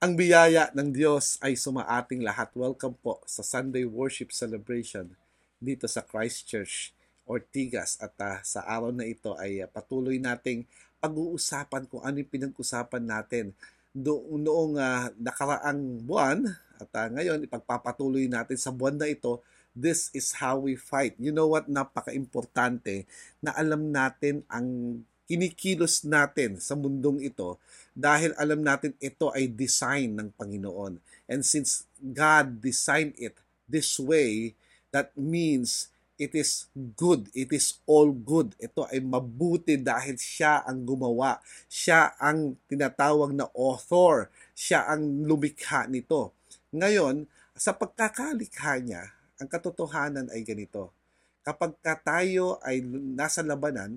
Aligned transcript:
Ang 0.00 0.16
biyaya 0.16 0.72
ng 0.72 0.96
Diyos 0.96 1.36
ay 1.44 1.60
sumaating 1.60 2.24
lahat. 2.24 2.48
Welcome 2.56 2.96
po 3.04 3.20
sa 3.28 3.44
Sunday 3.44 3.84
Worship 3.84 4.32
Celebration 4.32 5.12
dito 5.60 5.84
sa 5.84 6.00
Christchurch, 6.00 6.96
Ortigas. 7.28 8.00
At 8.00 8.16
uh, 8.16 8.40
sa 8.40 8.64
araw 8.64 8.96
na 8.96 9.04
ito 9.04 9.36
ay 9.36 9.60
uh, 9.60 9.68
patuloy 9.68 10.16
nating 10.16 10.64
pag-uusapan 11.04 11.84
kung 11.84 12.00
ano 12.00 12.16
yung 12.16 12.32
pinag-usapan 12.32 13.04
natin 13.04 13.52
do- 13.92 14.24
noong 14.40 14.80
uh, 14.80 15.12
nakaraang 15.20 16.00
buwan. 16.00 16.48
At 16.80 16.88
uh, 16.96 17.08
ngayon, 17.20 17.44
ipagpapatuloy 17.44 18.24
natin 18.24 18.56
sa 18.56 18.72
buwan 18.72 18.96
na 18.96 19.04
ito, 19.04 19.44
this 19.76 20.08
is 20.16 20.32
how 20.32 20.64
we 20.64 20.80
fight. 20.80 21.12
You 21.20 21.28
know 21.28 21.52
what? 21.52 21.68
Napaka-importante 21.68 23.04
na 23.44 23.52
alam 23.52 23.92
natin 23.92 24.48
ang 24.48 24.96
kinikilos 25.30 26.02
natin 26.02 26.58
sa 26.58 26.74
mundong 26.74 27.22
ito 27.22 27.54
dahil 28.00 28.32
alam 28.40 28.64
natin 28.64 28.96
ito 28.96 29.28
ay 29.36 29.52
design 29.52 30.16
ng 30.16 30.28
Panginoon. 30.32 30.96
And 31.28 31.44
since 31.44 31.84
God 32.00 32.64
designed 32.64 33.14
it 33.20 33.36
this 33.68 34.00
way, 34.00 34.56
that 34.90 35.12
means 35.12 35.92
it 36.20 36.32
is 36.36 36.68
good. 36.96 37.28
It 37.36 37.52
is 37.52 37.80
all 37.84 38.12
good. 38.12 38.56
Ito 38.56 38.88
ay 38.88 39.00
mabuti 39.04 39.76
dahil 39.80 40.16
siya 40.16 40.64
ang 40.64 40.84
gumawa. 40.84 41.40
Siya 41.68 42.16
ang 42.16 42.56
tinatawag 42.68 43.36
na 43.36 43.48
author. 43.56 44.32
Siya 44.56 44.88
ang 44.88 45.24
lumikha 45.28 45.88
nito. 45.88 46.36
Ngayon, 46.72 47.24
sa 47.56 47.76
pagkakalikha 47.76 48.80
niya, 48.80 49.12
ang 49.40 49.48
katotohanan 49.48 50.28
ay 50.32 50.44
ganito. 50.44 50.92
Kapag 51.40 51.76
ka 51.80 51.96
tayo 51.96 52.60
ay 52.60 52.84
nasa 53.16 53.40
labanan, 53.40 53.96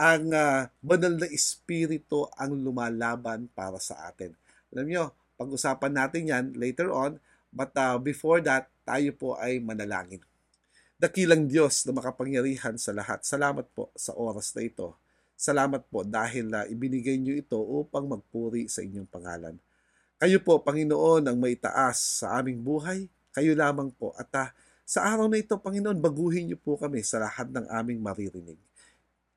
ang 0.00 0.32
uh, 0.32 0.64
banal 0.80 1.12
na 1.20 1.28
espiritu 1.28 2.24
ang 2.40 2.56
lumalaban 2.56 3.52
para 3.52 3.76
sa 3.76 4.08
atin. 4.08 4.32
Alam 4.72 4.88
nyo, 4.88 5.04
pag-usapan 5.36 5.92
natin 5.92 6.22
yan 6.24 6.44
later 6.56 6.88
on, 6.88 7.20
but 7.52 7.68
uh, 7.76 8.00
before 8.00 8.40
that, 8.40 8.72
tayo 8.88 9.12
po 9.12 9.36
ay 9.36 9.60
manalangin. 9.60 10.24
Dakilang 10.96 11.52
Diyos 11.52 11.84
na 11.84 11.92
makapangyarihan 11.92 12.80
sa 12.80 12.96
lahat, 12.96 13.28
salamat 13.28 13.68
po 13.76 13.92
sa 13.92 14.16
oras 14.16 14.56
na 14.56 14.64
ito. 14.64 14.96
Salamat 15.36 15.84
po 15.92 16.00
dahil 16.00 16.48
uh, 16.48 16.64
ibinigay 16.64 17.20
niyo 17.20 17.36
ito 17.36 17.60
upang 17.60 18.08
magpuri 18.08 18.72
sa 18.72 18.80
inyong 18.80 19.08
pangalan. 19.08 19.56
Kayo 20.16 20.40
po, 20.40 20.64
Panginoon, 20.64 21.28
ang 21.28 21.36
maitaas 21.36 22.24
sa 22.24 22.40
aming 22.40 22.60
buhay. 22.60 23.04
Kayo 23.36 23.52
lamang 23.52 23.92
po. 23.92 24.16
At 24.16 24.32
uh, 24.32 24.48
sa 24.84 25.04
araw 25.12 25.28
na 25.28 25.40
ito, 25.40 25.56
Panginoon, 25.60 26.00
baguhin 26.00 26.48
niyo 26.48 26.56
po 26.60 26.80
kami 26.80 27.04
sa 27.04 27.20
lahat 27.20 27.52
ng 27.52 27.68
aming 27.68 28.00
maririnig. 28.00 28.60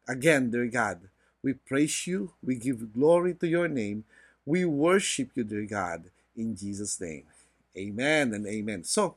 Again, 0.04 0.52
dear 0.52 0.68
God, 0.68 1.08
we 1.40 1.56
praise 1.56 2.04
you, 2.04 2.36
we 2.44 2.60
give 2.60 2.92
glory 2.92 3.32
to 3.40 3.48
your 3.48 3.72
name, 3.72 4.04
we 4.44 4.68
worship 4.68 5.32
you, 5.32 5.48
dear 5.48 5.64
God, 5.64 6.12
in 6.36 6.60
Jesus' 6.60 7.00
name. 7.00 7.24
Amen 7.72 8.36
and 8.36 8.44
amen. 8.44 8.84
So, 8.84 9.16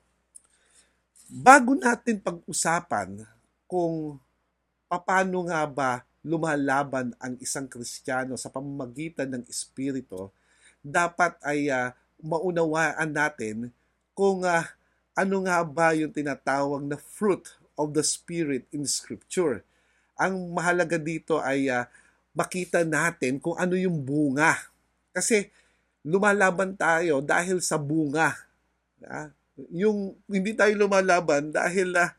bago 1.26 1.74
natin 1.74 2.22
pag-usapan 2.22 3.26
kung 3.66 4.22
paano 4.86 5.50
nga 5.50 5.66
ba 5.66 6.06
lumalaban 6.22 7.18
ang 7.18 7.34
isang 7.42 7.66
Kristiyano 7.66 8.38
sa 8.38 8.46
pamamagitan 8.46 9.26
ng 9.26 9.42
Espiritu, 9.50 10.30
dapat 10.86 11.34
ay 11.42 11.66
uh, 11.66 11.90
maunawaan 12.22 13.10
natin 13.10 13.74
kung 14.14 14.46
uh, 14.46 14.62
ano 15.18 15.36
nga 15.42 15.66
ba 15.66 15.98
yung 15.98 16.14
tinatawag 16.14 16.86
na 16.86 16.94
fruit 16.94 17.58
of 17.74 17.90
the 17.90 18.06
Spirit 18.06 18.70
in 18.70 18.86
Scripture 18.86 19.66
ang 20.16 20.52
mahalaga 20.52 20.96
dito 20.96 21.38
ay 21.40 21.68
uh, 21.68 21.84
makita 22.36 22.84
natin 22.84 23.40
kung 23.40 23.56
ano 23.56 23.76
yung 23.76 24.04
bunga. 24.04 24.56
Kasi 25.12 25.48
lumalaban 26.04 26.76
tayo 26.76 27.24
dahil 27.24 27.60
sa 27.64 27.76
bunga. 27.80 28.36
Uh, 29.00 29.28
yung 29.72 30.16
hindi 30.28 30.52
tayo 30.52 30.72
lumalaban 30.76 31.52
dahil 31.52 31.96
uh, 31.96 32.12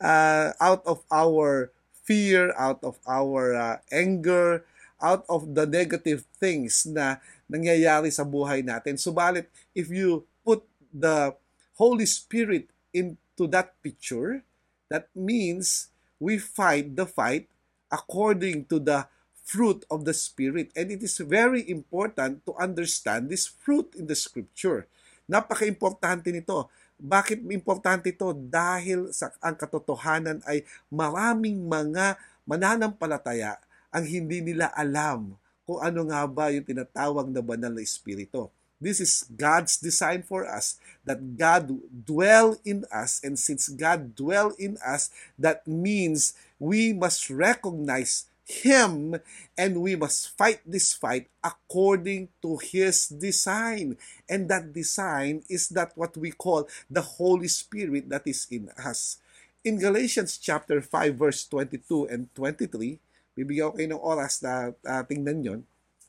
uh, 0.00 0.52
out 0.60 0.82
of 0.84 1.00
our 1.08 1.72
fear, 2.04 2.52
out 2.58 2.82
of 2.84 3.00
our 3.06 3.54
uh, 3.56 3.76
anger, 3.88 4.66
out 5.00 5.24
of 5.30 5.54
the 5.54 5.64
negative 5.64 6.26
things 6.36 6.84
na 6.88 7.18
nangyayari 7.48 8.08
sa 8.08 8.26
buhay 8.26 8.60
natin. 8.60 8.96
Subalit, 8.96 9.48
if 9.72 9.88
you 9.88 10.24
put 10.44 10.62
the 10.92 11.32
Holy 11.76 12.04
Spirit 12.04 12.68
into 12.92 13.48
that 13.48 13.76
picture, 13.80 14.44
that 14.92 15.08
means 15.16 15.91
we 16.22 16.38
fight 16.38 16.94
the 16.94 17.02
fight 17.02 17.50
according 17.90 18.70
to 18.70 18.78
the 18.78 19.10
fruit 19.42 19.82
of 19.90 20.06
the 20.06 20.14
Spirit. 20.14 20.70
And 20.78 20.94
it 20.94 21.02
is 21.02 21.18
very 21.18 21.66
important 21.66 22.46
to 22.46 22.54
understand 22.54 23.26
this 23.26 23.50
fruit 23.50 23.90
in 23.98 24.06
the 24.06 24.14
Scripture. 24.14 24.86
Napaka-importante 25.26 26.30
nito. 26.30 26.70
Bakit 27.02 27.42
importante 27.50 28.14
ito? 28.14 28.30
Dahil 28.30 29.10
sa 29.10 29.34
ang 29.42 29.58
katotohanan 29.58 30.38
ay 30.46 30.62
maraming 30.86 31.66
mga 31.66 32.14
mananampalataya 32.46 33.58
ang 33.90 34.06
hindi 34.06 34.38
nila 34.38 34.70
alam 34.70 35.34
kung 35.66 35.82
ano 35.82 36.06
nga 36.06 36.22
ba 36.30 36.54
yung 36.54 36.62
tinatawag 36.62 37.26
na 37.34 37.42
banal 37.42 37.74
na 37.74 37.82
espiritu. 37.82 38.46
This 38.82 38.98
is 38.98 39.30
God's 39.30 39.78
design 39.78 40.26
for 40.26 40.42
us 40.42 40.82
that 41.06 41.38
God 41.38 41.70
dwell 41.86 42.58
in 42.66 42.82
us 42.90 43.22
and 43.22 43.38
since 43.38 43.70
God 43.70 44.18
dwell 44.18 44.50
in 44.58 44.74
us 44.82 45.14
that 45.38 45.62
means 45.70 46.34
we 46.58 46.90
must 46.90 47.30
recognize 47.30 48.26
him 48.42 49.22
and 49.54 49.80
we 49.80 49.94
must 49.94 50.34
fight 50.34 50.60
this 50.66 50.92
fight 50.92 51.30
according 51.46 52.28
to 52.42 52.58
his 52.58 53.06
design. 53.06 53.96
And 54.26 54.50
that 54.50 54.74
design 54.74 55.46
is 55.48 55.70
that 55.78 55.94
what 55.94 56.18
we 56.18 56.34
call 56.34 56.66
the 56.90 57.22
holy 57.22 57.48
spirit 57.48 58.10
that 58.10 58.26
is 58.26 58.50
in 58.50 58.68
us. 58.74 59.22
In 59.62 59.78
galatians 59.78 60.42
chapter 60.42 60.82
5 60.82 61.14
verse 61.14 61.46
22 61.46 62.10
and 62.10 62.26
23 62.34 62.98
bibigyan 63.32 63.70
ko 63.70 63.74
kayo 63.78 63.88
ng 63.94 64.02
oras 64.02 64.42
na 64.44 64.74
uh, 64.74 65.02
tingnan 65.08 65.40
yon 65.40 65.60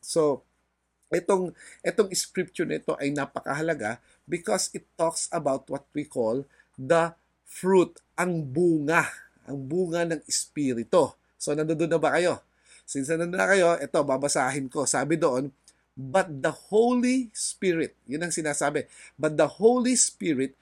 so 0.04 0.44
Itong, 1.14 1.54
itong 1.86 2.10
scripture 2.18 2.66
nito 2.66 2.98
ay 2.98 3.14
napakahalaga 3.14 4.02
because 4.26 4.74
it 4.74 4.90
talks 4.98 5.30
about 5.30 5.70
what 5.70 5.86
we 5.94 6.04
call 6.04 6.44
the 6.76 7.14
fruit, 7.46 8.02
ang 8.18 8.50
bunga, 8.50 9.06
ang 9.46 9.70
bunga 9.70 10.10
ng 10.10 10.22
Espiritu. 10.26 11.14
So, 11.38 11.54
nandoon 11.54 11.86
na 11.86 12.02
ba 12.02 12.18
kayo? 12.18 12.42
Since 12.84 13.14
nandoon 13.14 13.38
na 13.38 13.48
kayo, 13.48 13.78
ito, 13.78 14.00
babasahin 14.02 14.68
ko. 14.74 14.90
Sabi 14.90 15.22
doon, 15.22 15.54
But 15.94 16.42
the 16.42 16.50
Holy 16.74 17.30
Spirit, 17.38 17.94
yun 18.10 18.26
ang 18.26 18.34
sinasabi, 18.34 18.90
but 19.14 19.38
the 19.38 19.62
Holy 19.62 19.94
Spirit 19.94 20.58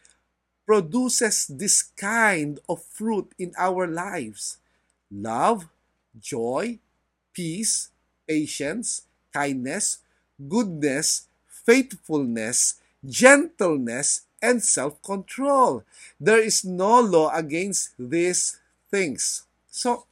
produces 0.67 1.47
this 1.47 1.87
kind 1.95 2.59
of 2.67 2.83
fruit 2.83 3.31
in 3.39 3.55
our 3.55 3.87
lives. 3.87 4.59
Love, 5.07 5.71
joy, 6.19 6.83
peace, 7.31 7.95
patience, 8.27 9.07
kindness, 9.31 10.03
goodness, 10.47 11.29
faithfulness, 11.45 12.81
gentleness, 13.05 14.25
and 14.41 14.65
self-control. 14.65 15.85
There 16.17 16.41
is 16.41 16.65
no 16.65 17.01
law 17.01 17.29
against 17.33 17.93
these 17.97 18.57
things. 18.89 19.45
So, 19.69 20.09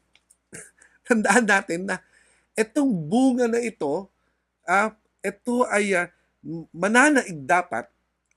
tandaan 1.10 1.50
natin 1.50 1.90
na 1.90 1.98
itong 2.54 2.94
bunga 3.10 3.50
na 3.50 3.60
ito, 3.62 4.06
uh, 4.70 4.90
ito 5.26 5.66
ay 5.68 5.98
uh, 5.98 6.08
mananaig 6.72 7.44
dapat 7.44 7.90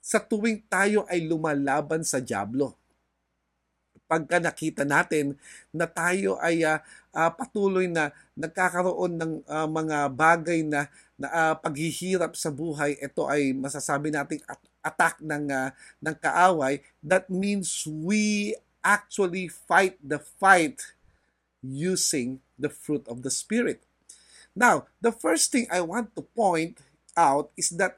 sa 0.03 0.19
tuwing 0.19 0.59
tayo 0.66 1.06
ay 1.06 1.22
lumalaban 1.22 2.03
sa 2.03 2.19
Diablo. 2.19 2.74
Pagka 4.12 4.36
nakita 4.44 4.84
natin 4.84 5.40
na 5.72 5.88
tayo 5.88 6.36
ay 6.44 6.68
uh, 6.68 6.76
uh, 7.16 7.32
patuloy 7.32 7.88
na 7.88 8.12
nagkakaroon 8.36 9.16
ng 9.16 9.32
uh, 9.48 9.64
mga 9.64 10.12
bagay 10.12 10.60
na 10.68 10.92
na 11.16 11.28
uh, 11.32 11.54
paghihirap 11.56 12.36
sa 12.36 12.52
buhay, 12.52 13.00
ito 13.00 13.24
ay 13.24 13.56
masasabi 13.56 14.12
nating 14.12 14.44
at- 14.44 14.68
attack 14.84 15.16
ng 15.24 15.48
uh, 15.48 15.72
ng 16.04 16.16
kaaway, 16.20 16.84
that 17.00 17.32
means 17.32 17.88
we 17.88 18.53
actually 18.84 19.48
fight 19.48 19.97
the 20.04 20.20
fight 20.20 20.92
using 21.65 22.42
the 22.58 22.68
fruit 22.68 23.06
of 23.08 23.22
the 23.24 23.30
spirit. 23.32 23.86
Now, 24.53 24.91
the 25.00 25.15
first 25.15 25.54
thing 25.54 25.70
I 25.72 25.80
want 25.80 26.12
to 26.18 26.26
point 26.36 26.82
out 27.16 27.54
is 27.56 27.72
that 27.80 27.97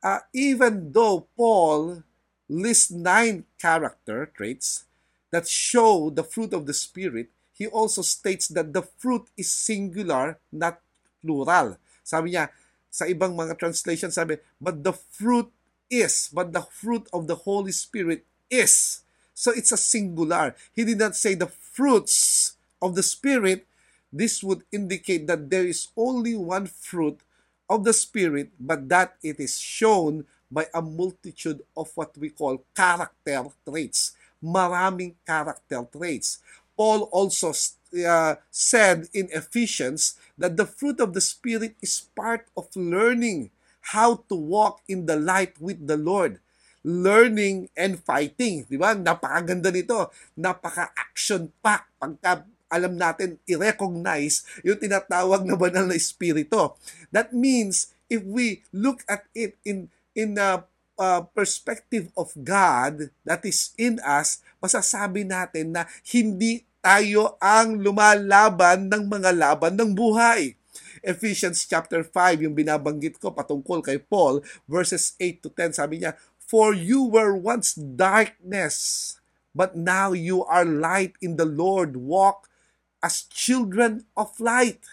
uh, 0.00 0.24
even 0.32 0.94
though 0.94 1.28
Paul 1.36 2.06
lists 2.48 2.90
nine 2.90 3.44
character 3.58 4.30
traits 4.30 4.86
that 5.30 5.48
show 5.48 6.10
the 6.10 6.24
fruit 6.24 6.52
of 6.52 6.66
the 6.66 6.74
spirit, 6.74 7.30
he 7.54 7.66
also 7.66 8.02
states 8.02 8.48
that 8.48 8.72
the 8.72 8.82
fruit 8.82 9.28
is 9.36 9.50
singular, 9.52 10.38
not 10.50 10.80
plural. 11.20 11.76
Sabi 12.02 12.32
niya, 12.32 12.48
sa 12.90 13.06
ibang 13.06 13.36
mga 13.38 13.54
translation 13.54 14.10
sabi, 14.10 14.40
but 14.58 14.82
the 14.82 14.92
fruit 14.92 15.52
is, 15.86 16.30
but 16.32 16.50
the 16.50 16.62
fruit 16.62 17.06
of 17.12 17.26
the 17.30 17.46
Holy 17.46 17.70
Spirit 17.70 18.26
is. 18.50 19.02
So 19.34 19.52
it's 19.52 19.72
a 19.72 19.80
singular. 19.80 20.54
He 20.74 20.84
did 20.84 20.98
not 20.98 21.16
say 21.16 21.34
the 21.34 21.48
fruits 21.48 22.56
of 22.82 22.94
the 22.94 23.02
Spirit. 23.02 23.66
This 24.12 24.42
would 24.42 24.66
indicate 24.72 25.26
that 25.28 25.50
there 25.50 25.64
is 25.64 25.88
only 25.96 26.34
one 26.34 26.66
fruit 26.66 27.22
of 27.70 27.84
the 27.84 27.94
Spirit, 27.94 28.50
but 28.58 28.88
that 28.90 29.14
it 29.22 29.38
is 29.38 29.58
shown 29.58 30.26
by 30.50 30.66
a 30.74 30.82
multitude 30.82 31.62
of 31.76 31.94
what 31.94 32.18
we 32.18 32.28
call 32.30 32.64
character 32.74 33.46
traits. 33.62 34.18
Maraming 34.40 35.14
character 35.22 35.84
traits. 35.92 36.40
Paul 36.76 37.12
also 37.12 37.52
uh, 37.52 38.34
said 38.48 39.12
in 39.12 39.28
Ephesians 39.36 40.16
that 40.40 40.56
the 40.56 40.64
fruit 40.64 41.00
of 41.00 41.12
the 41.12 41.20
Spirit 41.20 41.76
is 41.84 42.08
part 42.16 42.48
of 42.56 42.72
learning 42.72 43.52
how 43.92 44.24
to 44.28 44.36
walk 44.36 44.80
in 44.88 45.04
the 45.04 45.16
light 45.16 45.60
with 45.60 45.84
the 45.86 45.96
Lord. 45.96 46.40
Learning 46.80 47.68
and 47.76 48.00
fighting. 48.00 48.64
Di 48.64 48.80
ba? 48.80 48.96
Napakaganda 48.96 49.68
nito. 49.68 50.08
Napaka-action 50.40 51.52
pack. 51.60 51.92
Pagka 52.00 52.48
alam 52.70 52.94
natin, 52.94 53.36
i-recognize 53.44 54.46
yung 54.62 54.78
tinatawag 54.78 55.42
na 55.42 55.58
banal 55.58 55.90
na 55.90 55.98
espiritu. 55.98 56.72
That 57.10 57.34
means, 57.34 57.92
if 58.06 58.22
we 58.22 58.62
look 58.70 59.02
at 59.10 59.26
it 59.34 59.58
in 59.66 59.90
in 60.14 60.38
the 60.38 60.62
uh, 61.00 61.24
perspective 61.32 62.12
of 62.12 62.36
God 62.36 63.08
that 63.24 63.40
is 63.48 63.72
in 63.80 63.96
us, 64.04 64.44
masasabi 64.60 65.24
natin 65.24 65.72
na 65.72 65.88
hindi 66.04 66.68
tayo 66.84 67.40
ang 67.40 67.80
lumalaban 67.80 68.92
ng 68.92 69.08
mga 69.08 69.32
laban 69.32 69.80
ng 69.80 69.96
buhay. 69.96 70.60
Ephesians 71.00 71.64
chapter 71.64 72.04
5, 72.04 72.44
yung 72.44 72.52
binabanggit 72.52 73.16
ko 73.16 73.32
patungkol 73.32 73.80
kay 73.80 73.96
Paul, 73.96 74.44
verses 74.68 75.16
8 75.16 75.40
to 75.40 75.48
10, 75.48 75.80
sabi 75.80 76.04
niya, 76.04 76.12
For 76.36 76.76
you 76.76 77.08
were 77.08 77.32
once 77.32 77.72
darkness, 77.72 79.16
but 79.56 79.72
now 79.72 80.12
you 80.12 80.44
are 80.44 80.68
light 80.68 81.16
in 81.24 81.40
the 81.40 81.48
Lord. 81.48 81.96
Walk 81.96 82.52
as 83.00 83.24
children 83.32 84.04
of 84.12 84.36
light. 84.36 84.84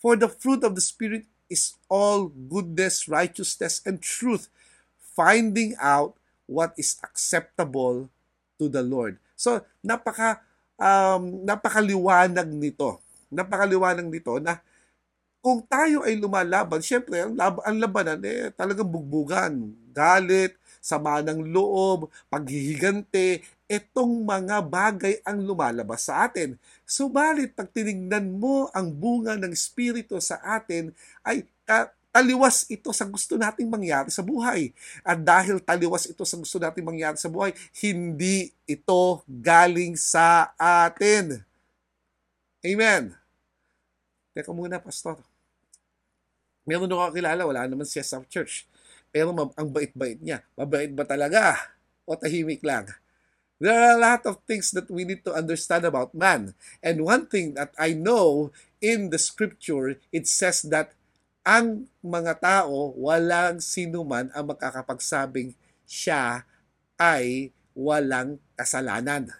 For 0.00 0.16
the 0.16 0.28
fruit 0.28 0.64
of 0.64 0.76
the 0.76 0.84
Spirit 0.84 1.24
is 1.48 1.76
all 1.88 2.28
goodness, 2.28 3.08
righteousness, 3.08 3.80
and 3.84 4.00
truth, 4.00 4.48
finding 5.14 5.74
out 5.78 6.16
what 6.50 6.74
is 6.74 6.98
acceptable 7.02 8.10
to 8.58 8.66
the 8.66 8.82
Lord. 8.82 9.16
So, 9.38 9.62
napaka 9.80 10.42
um, 10.80 11.44
napakaliwanag 11.44 12.48
nito. 12.50 12.98
Napakaliwanag 13.30 14.08
nito 14.10 14.36
na 14.42 14.58
kung 15.40 15.64
tayo 15.64 16.04
ay 16.04 16.20
lumalaban, 16.20 16.84
syempre, 16.84 17.24
ang, 17.24 17.32
lab- 17.32 17.64
ang 17.64 17.76
labanan, 17.80 18.20
eh, 18.20 18.52
talagang 18.52 18.88
bugbugan, 18.88 19.72
galit, 19.88 20.52
sama 20.80 21.24
ng 21.24 21.48
loob, 21.48 22.12
paghihigante, 22.28 23.40
itong 23.64 24.24
mga 24.24 24.60
bagay 24.64 25.20
ang 25.24 25.40
lumalabas 25.40 26.08
sa 26.08 26.28
atin. 26.28 26.60
Subalit, 26.84 27.56
pag 27.56 27.72
tinignan 27.72 28.36
mo 28.36 28.68
ang 28.76 28.92
bunga 28.92 29.36
ng 29.40 29.52
Espiritu 29.52 30.20
sa 30.20 30.40
atin, 30.44 30.92
ay 31.24 31.48
ka, 31.64 31.88
taliwas 32.10 32.66
ito 32.66 32.90
sa 32.90 33.06
gusto 33.06 33.38
nating 33.38 33.70
mangyari 33.70 34.10
sa 34.10 34.22
buhay. 34.22 34.74
At 35.06 35.22
dahil 35.22 35.62
taliwas 35.62 36.10
ito 36.10 36.22
sa 36.26 36.36
gusto 36.36 36.58
nating 36.58 36.84
mangyari 36.84 37.16
sa 37.16 37.30
buhay, 37.30 37.54
hindi 37.78 38.50
ito 38.66 39.22
galing 39.26 39.94
sa 39.94 40.50
atin. 40.58 41.42
Amen. 42.60 43.14
Teka 44.34 44.50
muna, 44.52 44.78
Pastor. 44.82 45.18
Meron 46.68 46.92
ako 46.92 47.16
kilala, 47.16 47.42
wala 47.46 47.66
naman 47.66 47.88
siya 47.88 48.04
sa 48.04 48.22
church. 48.28 48.68
Pero 49.10 49.34
ang 49.34 49.68
bait-bait 49.70 50.22
niya. 50.22 50.44
Mabait 50.54 50.90
ba 50.92 51.02
talaga? 51.02 51.56
O 52.06 52.14
tahimik 52.14 52.62
lang? 52.62 52.86
There 53.60 53.74
are 53.74 53.98
a 53.98 54.00
lot 54.00 54.22
of 54.24 54.40
things 54.48 54.72
that 54.72 54.88
we 54.88 55.04
need 55.04 55.20
to 55.28 55.36
understand 55.36 55.84
about 55.84 56.16
man. 56.16 56.56
And 56.80 57.04
one 57.04 57.28
thing 57.28 57.58
that 57.60 57.76
I 57.76 57.92
know 57.92 58.54
in 58.80 59.12
the 59.12 59.20
scripture, 59.20 60.00
it 60.14 60.24
says 60.24 60.64
that 60.72 60.96
ang 61.40 61.88
mga 62.04 62.36
tao, 62.38 62.92
walang 62.96 63.58
sino 63.64 64.04
man 64.04 64.28
ang 64.36 64.52
makakapagsabing 64.52 65.56
siya 65.88 66.44
ay 67.00 67.50
walang 67.72 68.36
kasalanan. 68.56 69.32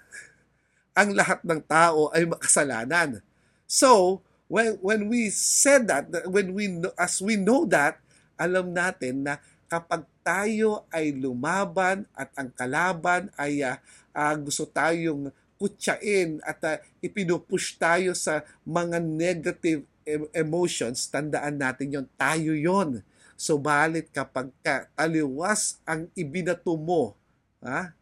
ang 1.01 1.15
lahat 1.15 1.41
ng 1.47 1.63
tao 1.65 2.11
ay 2.13 2.27
makasalanan. 2.27 3.23
So, 3.65 4.21
when 4.51 4.77
when 4.83 5.07
we 5.07 5.31
said 5.31 5.87
that, 5.89 6.11
when 6.27 6.53
we 6.53 6.69
as 6.99 7.23
we 7.23 7.39
know 7.39 7.65
that, 7.71 8.03
alam 8.35 8.75
natin 8.75 9.25
na 9.25 9.39
kapag 9.71 10.03
tayo 10.21 10.85
ay 10.91 11.15
lumaban 11.15 12.05
at 12.13 12.29
ang 12.35 12.51
kalaban 12.51 13.31
ay 13.39 13.63
uh, 13.63 13.79
uh, 14.11 14.35
gusto 14.43 14.67
tayong 14.67 15.31
kutsain 15.61 16.43
at 16.43 16.59
uh, 16.67 16.77
ipinupush 16.99 17.79
tayo 17.79 18.17
sa 18.17 18.43
mga 18.67 18.99
negative 18.99 19.87
emotions, 20.33 21.11
tandaan 21.11 21.61
natin 21.61 21.89
yon 21.91 22.07
tayo 22.19 22.53
yon. 22.57 23.05
So, 23.41 23.57
balit 23.57 24.13
kapag 24.13 24.53
ka, 24.61 24.91
taliwas 24.93 25.81
ang 25.89 26.13
ibinato 26.13 26.77
mo, 26.77 27.17
ha? 27.65 27.97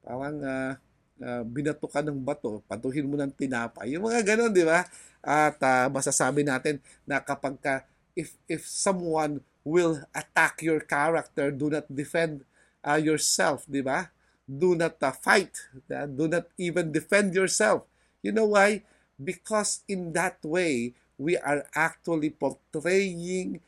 parang 0.00 0.38
uh, 0.42 0.72
uh, 1.20 1.42
binato 1.44 1.86
ka 1.86 2.00
ng 2.00 2.18
bato, 2.18 2.64
patuhin 2.66 3.06
mo 3.06 3.14
ng 3.14 3.30
tinapay. 3.30 3.94
Yung 3.94 4.08
mga 4.08 4.34
ganon, 4.34 4.52
di 4.52 4.64
ba? 4.64 4.84
At 5.20 5.60
uh, 5.60 5.86
masasabi 5.92 6.42
natin 6.42 6.80
na 7.04 7.20
kapag 7.20 7.60
ka, 7.60 7.74
if, 8.16 8.34
if 8.48 8.64
someone 8.64 9.44
will 9.62 10.00
attack 10.16 10.64
your 10.64 10.80
character, 10.80 11.52
do 11.52 11.68
not 11.68 11.86
defend 11.86 12.42
uh, 12.82 12.96
yourself, 12.98 13.68
di 13.68 13.84
ba? 13.84 14.08
Do 14.50 14.74
not 14.74 14.98
uh, 14.98 15.14
fight. 15.14 15.54
Do 15.86 16.26
not 16.26 16.50
even 16.58 16.90
defend 16.90 17.36
yourself. 17.36 17.86
You 18.24 18.34
know 18.34 18.50
why? 18.50 18.82
Because 19.20 19.84
in 19.86 20.16
that 20.16 20.40
way, 20.42 20.96
we 21.20 21.36
are 21.36 21.68
actually 21.76 22.32
portraying 22.32 23.60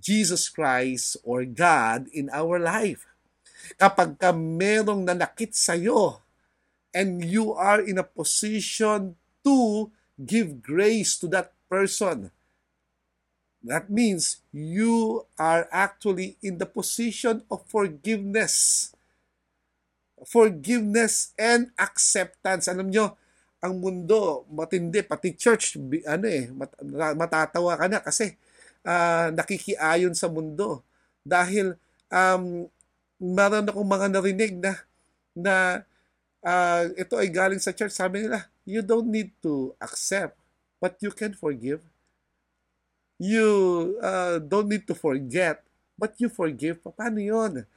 Jesus 0.00 0.48
Christ 0.48 1.20
or 1.20 1.44
God 1.44 2.08
in 2.08 2.32
our 2.32 2.56
life. 2.56 3.04
Kapag 3.76 4.16
ka 4.16 4.32
merong 4.32 5.04
nanakit 5.04 5.52
sa 5.52 5.76
iyo 5.76 6.24
and 6.96 7.20
you 7.20 7.52
are 7.52 7.84
in 7.84 8.00
a 8.00 8.06
position 8.06 9.12
to 9.44 9.92
give 10.16 10.64
grace 10.64 11.20
to 11.20 11.28
that 11.28 11.52
person, 11.68 12.32
that 13.60 13.92
means 13.92 14.40
you 14.48 15.28
are 15.36 15.68
actually 15.68 16.40
in 16.40 16.56
the 16.56 16.64
position 16.64 17.44
of 17.52 17.60
forgiveness. 17.68 18.88
Forgiveness 20.24 21.36
and 21.36 21.72
acceptance. 21.76 22.68
Alam 22.72 22.88
nyo, 22.88 23.19
ang 23.60 23.76
mundo 23.76 24.48
matindi 24.48 25.04
pati 25.04 25.36
church 25.36 25.76
ano 26.08 26.26
eh 26.26 26.48
mat, 26.48 26.72
matatawa 27.12 27.76
ka 27.76 27.86
na 27.92 28.00
kasi 28.00 28.32
uh, 28.88 29.28
nakikiayon 29.36 30.16
sa 30.16 30.32
mundo. 30.32 30.80
Dahil 31.20 31.76
um 32.08 32.66
meron 33.20 33.68
akong 33.68 33.84
mga 33.84 34.06
narinig 34.08 34.56
na 34.56 34.72
na 35.36 35.54
uh, 36.40 36.88
ito 36.96 37.14
ay 37.20 37.28
galing 37.28 37.60
sa 37.60 37.76
church. 37.76 37.92
Sabi 37.92 38.24
nila 38.24 38.48
you 38.64 38.80
don't 38.80 39.08
need 39.08 39.28
to 39.44 39.76
accept 39.76 40.40
but 40.80 40.96
you 41.04 41.12
can 41.12 41.36
forgive. 41.36 41.84
You 43.20 43.44
uh, 44.00 44.40
don't 44.40 44.72
need 44.72 44.88
to 44.88 44.96
forget 44.96 45.60
but 46.00 46.16
you 46.16 46.32
forgive. 46.32 46.80
Paano 46.80 47.20
yon 47.20 47.68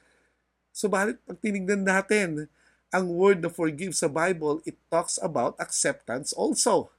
subalit 0.74 1.20
pag 1.28 1.38
tinignan 1.38 1.84
natin 1.84 2.50
ang 2.94 3.10
word 3.10 3.42
na 3.42 3.50
forgive 3.50 3.90
sa 3.90 4.06
Bible, 4.06 4.62
it 4.62 4.78
talks 4.86 5.18
about 5.18 5.58
acceptance 5.58 6.30
also. 6.30 6.94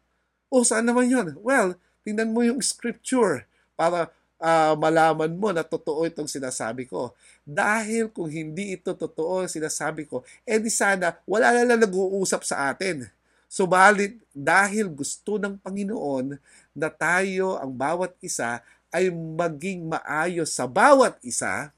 O 0.52 0.68
saan 0.68 0.84
naman 0.84 1.08
yun? 1.08 1.40
Well, 1.40 1.80
tingnan 2.04 2.36
mo 2.36 2.44
yung 2.44 2.60
scripture 2.60 3.48
para 3.80 4.12
uh, 4.36 4.76
malaman 4.76 5.32
mo 5.40 5.56
na 5.56 5.64
totoo 5.64 6.04
itong 6.04 6.28
sinasabi 6.28 6.84
ko. 6.84 7.16
Dahil 7.48 8.12
kung 8.12 8.28
hindi 8.28 8.76
ito 8.76 8.92
totoo 8.92 9.48
sinasabi 9.48 10.04
ko, 10.04 10.28
eh 10.44 10.60
di 10.60 10.68
sana 10.68 11.16
wala 11.24 11.56
na 11.56 11.64
lang 11.64 11.80
nag-uusap 11.88 12.44
sa 12.44 12.76
atin. 12.76 13.08
Subalit, 13.48 14.20
dahil 14.36 14.92
gusto 14.92 15.40
ng 15.40 15.56
Panginoon 15.64 16.36
na 16.76 16.92
tayo, 16.92 17.56
ang 17.56 17.72
bawat 17.72 18.12
isa, 18.20 18.60
ay 18.92 19.08
maging 19.16 19.88
maayos 19.88 20.52
sa 20.52 20.68
bawat 20.68 21.16
isa, 21.24 21.72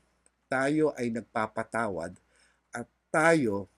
tayo 0.49 0.89
ay 0.97 1.13
nagpapatawad 1.13 2.17
at 2.73 2.87
tayo 3.13 3.69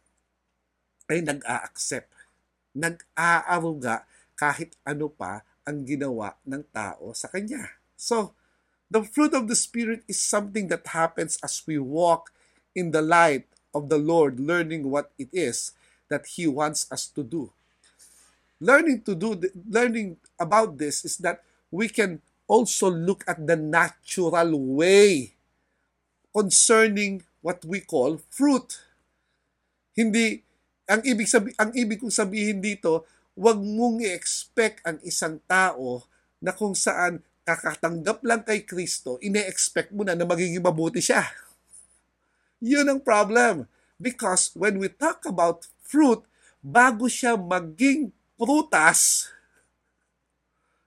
ay 1.09 1.25
nag-a-accept, 1.25 2.07
nag-aaruga 2.77 4.05
kahit 4.37 4.77
ano 4.85 5.09
pa 5.09 5.41
ang 5.65 5.81
ginawa 5.83 6.37
ng 6.45 6.63
tao 6.69 7.11
sa 7.17 7.27
kanya. 7.27 7.75
So, 7.97 8.37
the 8.87 9.01
fruit 9.03 9.33
of 9.33 9.49
the 9.49 9.57
Spirit 9.57 10.05
is 10.05 10.21
something 10.21 10.69
that 10.69 10.93
happens 10.93 11.41
as 11.41 11.61
we 11.65 11.81
walk 11.81 12.31
in 12.77 12.93
the 12.93 13.01
light 13.01 13.49
of 13.73 13.89
the 13.89 13.97
Lord, 13.97 14.39
learning 14.39 14.89
what 14.89 15.11
it 15.17 15.29
is 15.33 15.73
that 16.09 16.37
He 16.37 16.45
wants 16.45 16.89
us 16.89 17.05
to 17.13 17.25
do. 17.25 17.53
Learning 18.61 19.01
to 19.03 19.13
do, 19.15 19.39
learning 19.69 20.17
about 20.37 20.77
this 20.77 21.05
is 21.05 21.17
that 21.21 21.41
we 21.71 21.87
can 21.87 22.21
also 22.49 22.89
look 22.89 23.23
at 23.27 23.45
the 23.45 23.55
natural 23.55 24.57
way 24.57 25.33
concerning 26.33 27.23
what 27.41 27.63
we 27.63 27.79
call 27.79 28.17
fruit. 28.29 28.81
Hindi 29.95 30.43
ang 30.89 31.05
ibig 31.05 31.29
sabi 31.29 31.53
ang 31.61 31.69
ibig 31.77 32.01
kong 32.01 32.09
sabihin 32.09 32.57
dito, 32.57 33.05
wag 33.37 33.61
mong 33.61 34.01
i-expect 34.01 34.81
ang 34.81 34.97
isang 35.05 35.37
tao 35.45 36.01
na 36.41 36.49
kung 36.49 36.73
saan 36.73 37.21
kakatanggap 37.45 38.25
lang 38.25 38.41
kay 38.41 38.65
Kristo, 38.65 39.21
ine-expect 39.21 39.93
mo 39.93 40.01
na 40.01 40.17
na 40.17 40.25
magiging 40.25 40.65
mabuti 40.65 41.01
siya. 41.01 41.29
Yun 42.59 42.89
ang 42.89 43.01
problem. 43.01 43.69
Because 43.99 44.51
when 44.57 44.79
we 44.81 44.89
talk 44.89 45.23
about 45.29 45.67
fruit, 45.83 46.25
bago 46.59 47.05
siya 47.07 47.37
maging 47.37 48.11
prutas, 48.35 49.29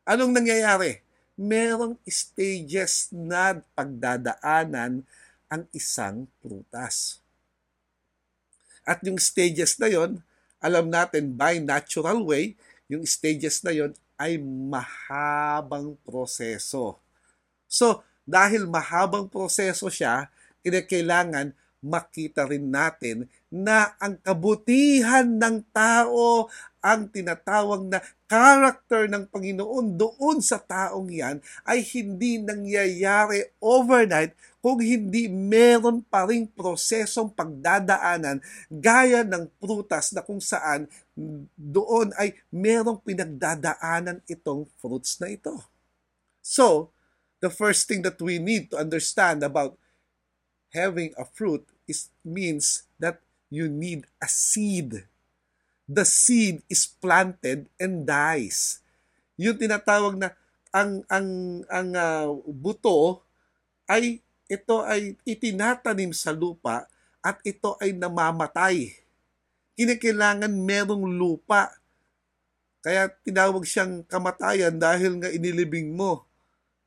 anong 0.03 0.35
nangyayari? 0.35 1.05
Merong 1.33 1.97
stages 2.05 3.09
na 3.09 3.57
pagdadaanan 3.73 5.05
ang 5.49 5.63
isang 5.73 6.29
prutas. 6.45 7.22
At 8.83 9.03
yung 9.07 9.19
stages 9.19 9.79
na 9.79 9.87
yon, 9.87 10.19
alam 10.63 10.91
natin 10.91 11.35
by 11.35 11.59
natural 11.59 12.23
way, 12.23 12.55
yung 12.87 13.07
stages 13.07 13.63
na 13.63 13.75
yon 13.75 13.95
ay 14.19 14.39
mahabang 14.43 15.99
proseso. 16.07 16.99
So, 17.67 18.05
dahil 18.23 18.71
mahabang 18.71 19.27
proseso 19.27 19.91
siya, 19.91 20.31
kinakailangan 20.63 21.51
makita 21.83 22.47
rin 22.47 22.71
natin 22.71 23.27
na 23.51 23.99
ang 23.99 24.15
kabutihan 24.23 25.27
ng 25.27 25.67
tao, 25.75 26.47
ang 26.83 27.07
tinatawag 27.07 27.87
na 27.87 28.03
character 28.27 29.07
ng 29.07 29.31
Panginoon 29.31 29.95
doon 29.95 30.43
sa 30.43 30.59
taong 30.59 31.07
yan 31.07 31.39
ay 31.63 31.79
hindi 31.95 32.43
nangyayari 32.43 33.55
overnight 33.63 34.35
kung 34.59 34.83
hindi 34.83 35.31
meron 35.31 36.03
pa 36.03 36.27
rin 36.27 36.51
prosesong 36.51 37.31
pagdadaanan 37.31 38.43
gaya 38.67 39.23
ng 39.23 39.47
prutas 39.63 40.11
na 40.11 40.27
kung 40.27 40.43
saan 40.43 40.91
doon 41.55 42.11
ay 42.19 42.35
merong 42.51 42.99
pinagdadaanan 43.03 44.19
itong 44.27 44.67
fruits 44.83 45.23
na 45.23 45.31
ito. 45.31 45.55
So, 46.43 46.91
the 47.39 47.51
first 47.51 47.87
thing 47.87 48.03
that 48.03 48.19
we 48.19 48.43
need 48.43 48.75
to 48.75 48.79
understand 48.79 49.47
about 49.47 49.79
having 50.75 51.15
a 51.19 51.27
fruit 51.27 51.63
is 51.87 52.11
means 52.27 52.87
that 52.99 53.23
you 53.53 53.69
need 53.69 54.09
a 54.23 54.29
seed. 54.31 55.05
The 55.93 56.09
seed 56.09 56.65
is 56.73 56.89
planted 56.89 57.69
and 57.77 58.09
dies. 58.09 58.81
Yung 59.37 59.61
tinatawag 59.61 60.17
na 60.17 60.33
ang 60.73 61.05
ang 61.13 61.29
ang 61.69 61.89
uh, 61.93 62.33
buto 62.49 63.21
ay 63.85 64.25
ito 64.49 64.81
ay 64.81 65.21
itinatanim 65.29 66.17
sa 66.17 66.33
lupa 66.33 66.89
at 67.21 67.37
ito 67.45 67.77
ay 67.77 67.93
namamatay. 67.93 68.97
Kinakailangan 69.77 70.53
merong 70.53 71.13
lupa. 71.13 71.77
Kaya 72.81 73.13
tinawag 73.21 73.69
siyang 73.69 74.01
kamatayan 74.09 74.81
dahil 74.81 75.21
nga 75.21 75.29
inilibing 75.29 75.93
mo. 75.93 76.25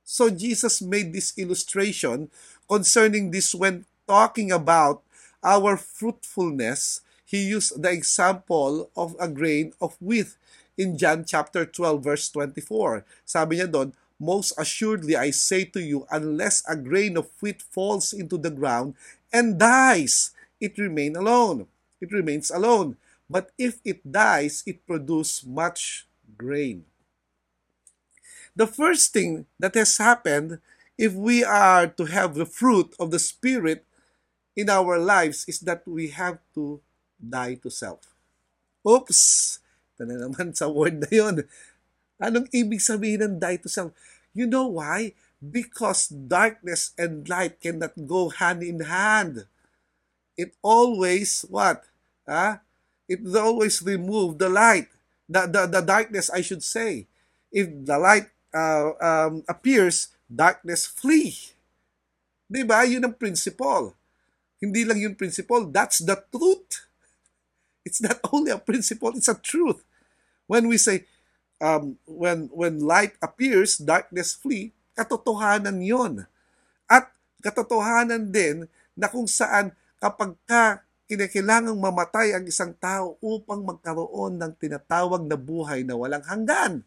So 0.02 0.34
Jesus 0.34 0.82
made 0.82 1.14
this 1.14 1.34
illustration 1.38 2.30
concerning 2.66 3.30
this 3.30 3.54
when 3.54 3.86
talking 4.10 4.50
about 4.50 5.06
our 5.46 5.78
fruitfulness. 5.78 7.05
He 7.26 7.50
used 7.50 7.82
the 7.82 7.90
example 7.90 8.94
of 8.96 9.18
a 9.20 9.28
grain 9.28 9.74
of 9.82 9.98
wheat 10.00 10.38
in 10.78 10.98
John 10.98 11.26
chapter 11.26 11.66
12 11.66 12.04
verse 12.04 12.30
24. 12.30 13.04
Sabi 13.26 13.58
niya 13.58 13.72
doon, 13.72 13.98
Most 14.22 14.54
assuredly 14.56 15.18
I 15.18 15.34
say 15.34 15.66
to 15.76 15.82
you, 15.82 16.06
unless 16.14 16.64
a 16.70 16.78
grain 16.78 17.18
of 17.18 17.28
wheat 17.42 17.66
falls 17.66 18.14
into 18.14 18.38
the 18.38 18.54
ground 18.54 18.94
and 19.34 19.60
dies, 19.60 20.32
it 20.62 20.78
remain 20.78 21.18
alone. 21.18 21.68
It 22.00 22.14
remains 22.14 22.54
alone. 22.54 22.96
But 23.28 23.52
if 23.58 23.82
it 23.84 24.06
dies, 24.06 24.62
it 24.70 24.86
produces 24.86 25.44
much 25.44 26.06
grain. 26.38 26.86
The 28.56 28.70
first 28.70 29.12
thing 29.12 29.50
that 29.60 29.76
has 29.76 29.98
happened 29.98 30.62
if 30.98 31.12
we 31.12 31.44
are 31.44 31.88
to 31.88 32.06
have 32.06 32.36
the 32.36 32.46
fruit 32.46 32.96
of 33.00 33.12
the 33.12 33.20
Spirit 33.20 33.84
in 34.56 34.70
our 34.70 34.98
lives 34.98 35.44
is 35.48 35.60
that 35.68 35.84
we 35.84 36.16
have 36.16 36.40
to 36.56 36.80
die 37.20 37.58
to 37.60 37.72
self. 37.72 38.04
Oops! 38.86 39.20
Ito 39.96 40.04
na 40.06 40.28
naman 40.28 40.54
sa 40.54 40.68
word 40.68 41.08
na 41.08 41.12
yun. 41.12 41.36
Anong 42.20 42.48
ibig 42.52 42.84
sabihin 42.84 43.24
ng 43.24 43.36
die 43.40 43.60
to 43.60 43.72
self? 43.72 43.92
You 44.36 44.48
know 44.48 44.68
why? 44.68 45.16
Because 45.40 46.12
darkness 46.12 46.92
and 47.00 47.28
light 47.28 47.60
cannot 47.60 47.96
go 48.08 48.30
hand 48.32 48.64
in 48.64 48.84
hand. 48.84 49.48
It 50.36 50.52
always, 50.60 51.48
what? 51.48 51.88
Huh? 52.28 52.60
It 53.08 53.24
always 53.24 53.80
remove 53.80 54.40
the 54.40 54.52
light. 54.52 54.92
The, 55.32 55.48
the, 55.48 55.80
the 55.80 55.82
darkness, 55.82 56.30
I 56.30 56.42
should 56.44 56.64
say. 56.64 57.08
If 57.52 57.72
the 57.72 57.98
light 57.98 58.28
uh, 58.52 58.92
um, 59.00 59.44
appears, 59.48 60.12
darkness 60.28 60.86
flee. 60.86 61.56
Di 62.52 62.62
ba? 62.68 62.84
Yun 62.84 63.08
ang 63.08 63.16
principle. 63.16 63.96
Hindi 64.60 64.88
lang 64.88 65.00
yung 65.00 65.16
principle, 65.16 65.68
that's 65.70 66.00
the 66.02 66.16
truth. 66.32 66.88
It's 67.86 68.02
not 68.02 68.18
only 68.34 68.50
a 68.50 68.60
principle, 68.60 69.14
it's 69.14 69.30
a 69.30 69.38
truth. 69.38 69.86
When 70.50 70.68
we 70.68 70.82
say, 70.82 71.06
um, 71.62 72.02
when 72.10 72.52
when 72.52 72.84
light 72.84 73.16
appears, 73.22 73.78
darkness 73.78 74.34
flee, 74.36 74.74
katotohanan 74.98 75.80
yon. 75.86 76.26
At 76.90 77.14
katotohanan 77.40 78.34
din 78.34 78.66
na 78.98 79.08
kung 79.08 79.30
saan 79.30 79.72
kapag 80.02 80.34
ka 80.50 80.82
kinakailangang 81.06 81.78
mamatay 81.78 82.34
ang 82.34 82.50
isang 82.50 82.74
tao 82.74 83.14
upang 83.22 83.62
magkaroon 83.62 84.42
ng 84.42 84.54
tinatawag 84.58 85.22
na 85.22 85.38
buhay 85.38 85.86
na 85.86 85.94
walang 85.94 86.26
hanggan. 86.26 86.82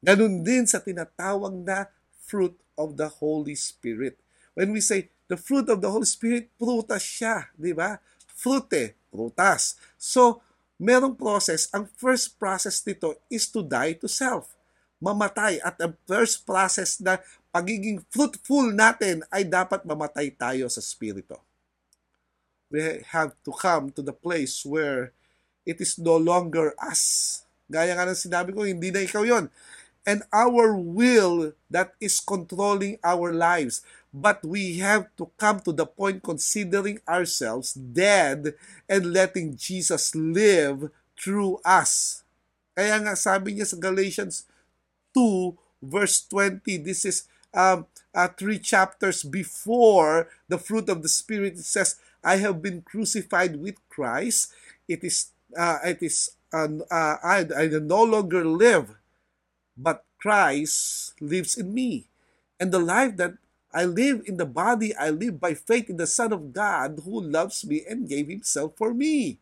Ganun 0.00 0.46
din 0.46 0.64
sa 0.64 0.78
tinatawag 0.78 1.52
na 1.60 1.90
fruit 2.22 2.54
of 2.78 2.94
the 2.94 3.10
Holy 3.10 3.58
Spirit. 3.58 4.14
When 4.54 4.70
we 4.70 4.78
say 4.78 5.10
the 5.26 5.36
fruit 5.36 5.66
of 5.68 5.82
the 5.82 5.90
Holy 5.90 6.06
Spirit, 6.06 6.54
prutas 6.54 7.02
siya, 7.02 7.50
di 7.58 7.74
ba? 7.74 7.98
Frute, 8.40 8.96
prutas. 9.12 9.76
So, 10.00 10.40
merong 10.80 11.12
process. 11.12 11.68
Ang 11.76 11.84
first 12.00 12.40
process 12.40 12.80
nito 12.88 13.12
is 13.28 13.44
to 13.52 13.60
die 13.60 14.00
to 14.00 14.08
self. 14.08 14.56
Mamatay. 14.96 15.60
At 15.60 15.76
ang 15.76 15.92
first 16.08 16.48
process 16.48 16.96
na 17.04 17.20
pagiging 17.52 18.00
fruitful 18.08 18.72
natin 18.72 19.20
ay 19.28 19.44
dapat 19.44 19.84
mamatay 19.84 20.32
tayo 20.32 20.72
sa 20.72 20.80
spirito. 20.80 21.36
We 22.72 23.04
have 23.12 23.36
to 23.44 23.52
come 23.52 23.92
to 23.92 24.00
the 24.00 24.16
place 24.16 24.64
where 24.64 25.12
it 25.68 25.76
is 25.84 26.00
no 26.00 26.16
longer 26.16 26.72
us. 26.80 27.44
Gaya 27.68 27.92
nga 27.92 28.08
ng 28.08 28.16
sinabi 28.16 28.56
ko, 28.56 28.64
hindi 28.64 28.88
na 28.88 29.04
ikaw 29.04 29.20
yon 29.20 29.52
and 30.08 30.24
our 30.32 30.72
will 30.76 31.52
that 31.68 31.92
is 32.00 32.20
controlling 32.20 32.96
our 33.04 33.32
lives. 33.32 33.84
But 34.12 34.42
we 34.42 34.78
have 34.82 35.06
to 35.18 35.30
come 35.38 35.60
to 35.60 35.72
the 35.72 35.86
point 35.86 36.22
considering 36.22 36.98
ourselves 37.06 37.74
dead 37.74 38.54
and 38.88 39.12
letting 39.12 39.56
Jesus 39.56 40.14
live 40.14 40.90
through 41.14 41.62
us. 41.64 42.24
Kaya 42.74 42.98
nga 42.98 43.14
sabi 43.14 43.54
niya 43.54 43.70
sa 43.70 43.78
Galatians 43.78 44.50
2 45.14 45.54
verse 45.82 46.26
20, 46.28 46.78
this 46.82 47.04
is 47.04 47.28
um, 47.54 47.86
uh, 48.14 48.28
three 48.28 48.58
chapters 48.58 49.22
before 49.22 50.28
the 50.48 50.58
fruit 50.58 50.88
of 50.88 51.02
the 51.02 51.08
Spirit. 51.08 51.54
It 51.54 51.66
says, 51.66 51.96
I 52.22 52.36
have 52.36 52.62
been 52.62 52.82
crucified 52.82 53.56
with 53.56 53.76
Christ. 53.88 54.52
It 54.88 55.02
is, 55.04 55.32
uh, 55.56 55.78
it 55.84 56.02
is, 56.02 56.36
uh, 56.52 56.68
uh, 56.90 57.16
I, 57.22 57.46
I 57.56 57.66
no 57.80 58.02
longer 58.02 58.44
live, 58.44 58.96
but 59.76 60.04
Christ 60.20 61.14
lives 61.20 61.56
in 61.56 61.72
me. 61.72 62.06
And 62.58 62.72
the 62.72 62.78
life 62.78 63.16
that 63.16 63.34
I 63.70 63.86
live 63.86 64.26
in 64.26 64.36
the 64.36 64.46
body, 64.46 64.90
I 64.98 65.10
live 65.14 65.38
by 65.38 65.54
faith 65.54 65.86
in 65.88 65.96
the 65.96 66.10
Son 66.10 66.34
of 66.34 66.50
God 66.50 67.02
who 67.06 67.22
loves 67.22 67.62
me 67.62 67.86
and 67.86 68.10
gave 68.10 68.26
himself 68.26 68.74
for 68.74 68.90
me. 68.92 69.38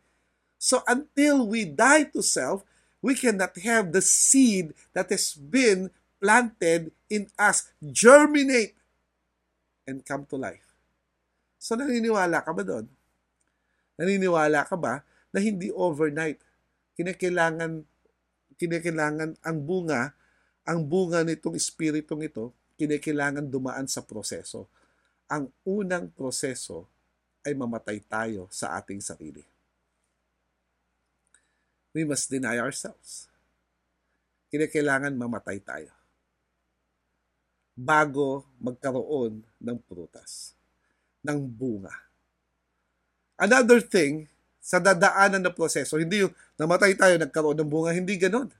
So 0.61 0.85
until 0.85 1.47
we 1.49 1.64
die 1.64 2.12
to 2.12 2.20
self, 2.20 2.64
we 3.00 3.14
cannot 3.14 3.56
have 3.64 3.92
the 3.92 4.02
seed 4.02 4.75
that 4.92 5.08
has 5.08 5.32
been 5.32 5.88
planted 6.20 6.92
in 7.08 7.30
us 7.38 7.73
germinate 7.80 8.75
and 9.87 10.04
come 10.04 10.26
to 10.28 10.37
life. 10.37 10.66
So 11.56 11.78
naniniwala 11.78 12.44
ka 12.44 12.52
ba 12.52 12.62
doon? 12.66 12.87
Naniniwala 13.97 14.66
ka 14.68 14.76
ba 14.76 15.00
na 15.32 15.38
hindi 15.40 15.73
overnight 15.73 16.42
kinakailangan 16.99 17.87
kinakailangan 18.58 19.38
ang 19.40 19.58
bunga 19.62 20.18
ang 20.68 20.85
bunga 20.85 21.25
nitong 21.25 21.56
espiritong 21.56 22.28
ito, 22.28 22.52
kinakailangan 22.78 23.50
dumaan 23.50 23.90
sa 23.90 24.06
proseso. 24.06 24.70
Ang 25.28 25.50
unang 25.66 26.08
proseso 26.14 26.87
ay 27.42 27.52
mamatay 27.52 28.00
tayo 28.06 28.47
sa 28.49 28.78
ating 28.78 29.02
sarili. 29.02 29.42
We 31.92 32.06
must 32.06 32.30
deny 32.30 32.62
ourselves. 32.62 33.26
Kinakailangan 34.49 35.12
mamatay 35.18 35.58
tayo 35.61 35.92
bago 37.78 38.47
magkaroon 38.58 39.42
ng 39.61 39.78
prutas, 39.87 40.54
ng 41.23 41.38
bunga. 41.47 41.92
Another 43.38 43.78
thing, 43.78 44.26
sa 44.58 44.82
dadaanan 44.82 45.42
na 45.42 45.54
proseso, 45.54 45.94
hindi 46.00 46.26
yung 46.26 46.35
namatay 46.58 46.99
tayo, 46.99 47.14
nagkaroon 47.18 47.58
ng 47.58 47.70
bunga, 47.70 47.94
hindi 47.94 48.18
ganon 48.18 48.50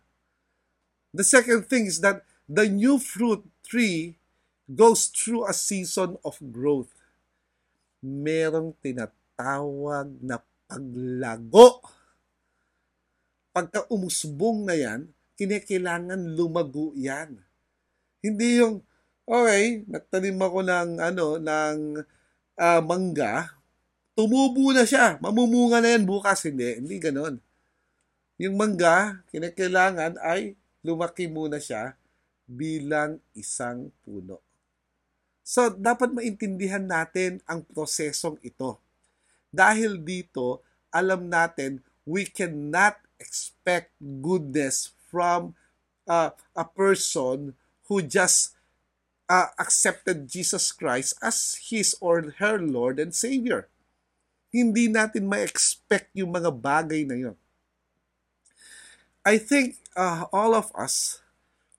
The 1.13 1.25
second 1.25 1.69
thing 1.69 1.89
is 1.89 2.05
that 2.05 2.25
the 2.49 2.65
new 2.65 2.97
fruit 2.97 3.45
tree 3.61 4.17
goes 4.65 5.13
through 5.13 5.45
a 5.45 5.53
season 5.53 6.17
of 6.25 6.41
growth. 6.41 6.91
Merong 8.01 8.73
tinatawag 8.81 10.09
na 10.25 10.41
paglago. 10.65 11.85
Pagka 13.53 13.85
umusbong 13.93 14.65
na 14.65 14.75
yan, 14.75 15.13
kinakailangan 15.37 16.21
lumago 16.33 16.97
yan. 16.97 17.37
Hindi 18.25 18.65
yung, 18.65 18.81
okay, 19.29 19.85
nagtanim 19.85 20.41
ako 20.41 20.59
ng, 20.65 20.91
ano, 20.99 21.27
ng 21.37 21.79
uh, 22.57 22.81
mangga, 22.83 23.53
tumubo 24.17 24.73
na 24.73 24.89
siya, 24.89 25.21
mamumunga 25.21 25.85
na 25.85 25.95
yan 25.95 26.05
bukas. 26.09 26.49
Hindi, 26.49 26.81
hindi 26.81 26.97
ganon. 26.97 27.39
Yung 28.39 28.55
mangga, 28.57 29.23
kinakailangan 29.31 30.17
ay 30.23 30.55
lumaki 30.87 31.27
muna 31.27 31.59
siya 31.59 31.99
bilang 32.49 33.21
isang 33.37 33.93
puno. 34.03 34.41
So, 35.45 35.73
dapat 35.73 36.13
maintindihan 36.13 36.85
natin 36.85 37.41
ang 37.49 37.65
prosesong 37.65 38.41
ito. 38.45 38.81
Dahil 39.49 40.01
dito, 40.01 40.61
alam 40.93 41.29
natin, 41.29 41.81
we 42.09 42.25
cannot 42.29 43.01
expect 43.21 43.93
goodness 44.01 44.93
from 45.09 45.57
uh, 46.09 46.33
a 46.57 46.65
person 46.65 47.57
who 47.89 48.05
just 48.05 48.57
uh, 49.29 49.53
accepted 49.61 50.29
Jesus 50.29 50.73
Christ 50.73 51.17
as 51.21 51.57
his 51.69 51.97
or 52.01 52.37
her 52.41 52.57
Lord 52.61 53.01
and 53.01 53.13
Savior. 53.13 53.69
Hindi 54.49 54.89
natin 54.89 55.29
ma-expect 55.29 56.13
yung 56.17 56.33
mga 56.33 56.53
bagay 56.53 57.05
na 57.05 57.17
yun. 57.17 57.37
I 59.29 59.37
think 59.37 59.77
uh, 59.93 60.25
all 60.33 60.57
of 60.57 60.73
us 60.73 61.21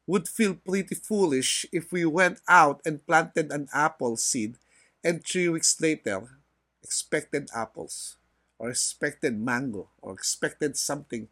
would 0.09 0.25
feel 0.25 0.57
pretty 0.57 0.97
foolish 0.97 1.69
if 1.69 1.93
we 1.93 2.01
went 2.01 2.41
out 2.49 2.81
and 2.81 3.05
planted 3.05 3.53
an 3.53 3.69
apple 3.69 4.17
seed 4.17 4.57
and 5.05 5.21
three 5.21 5.45
weeks 5.45 5.77
later 5.77 6.41
expected 6.81 7.45
apples 7.53 8.17
or 8.57 8.73
expected 8.73 9.37
mango 9.37 9.93
or 10.01 10.17
expected 10.17 10.73
something. 10.73 11.29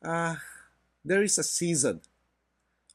Uh, 0.00 0.40
there 1.04 1.22
is 1.22 1.36
a 1.36 1.44
season 1.44 2.00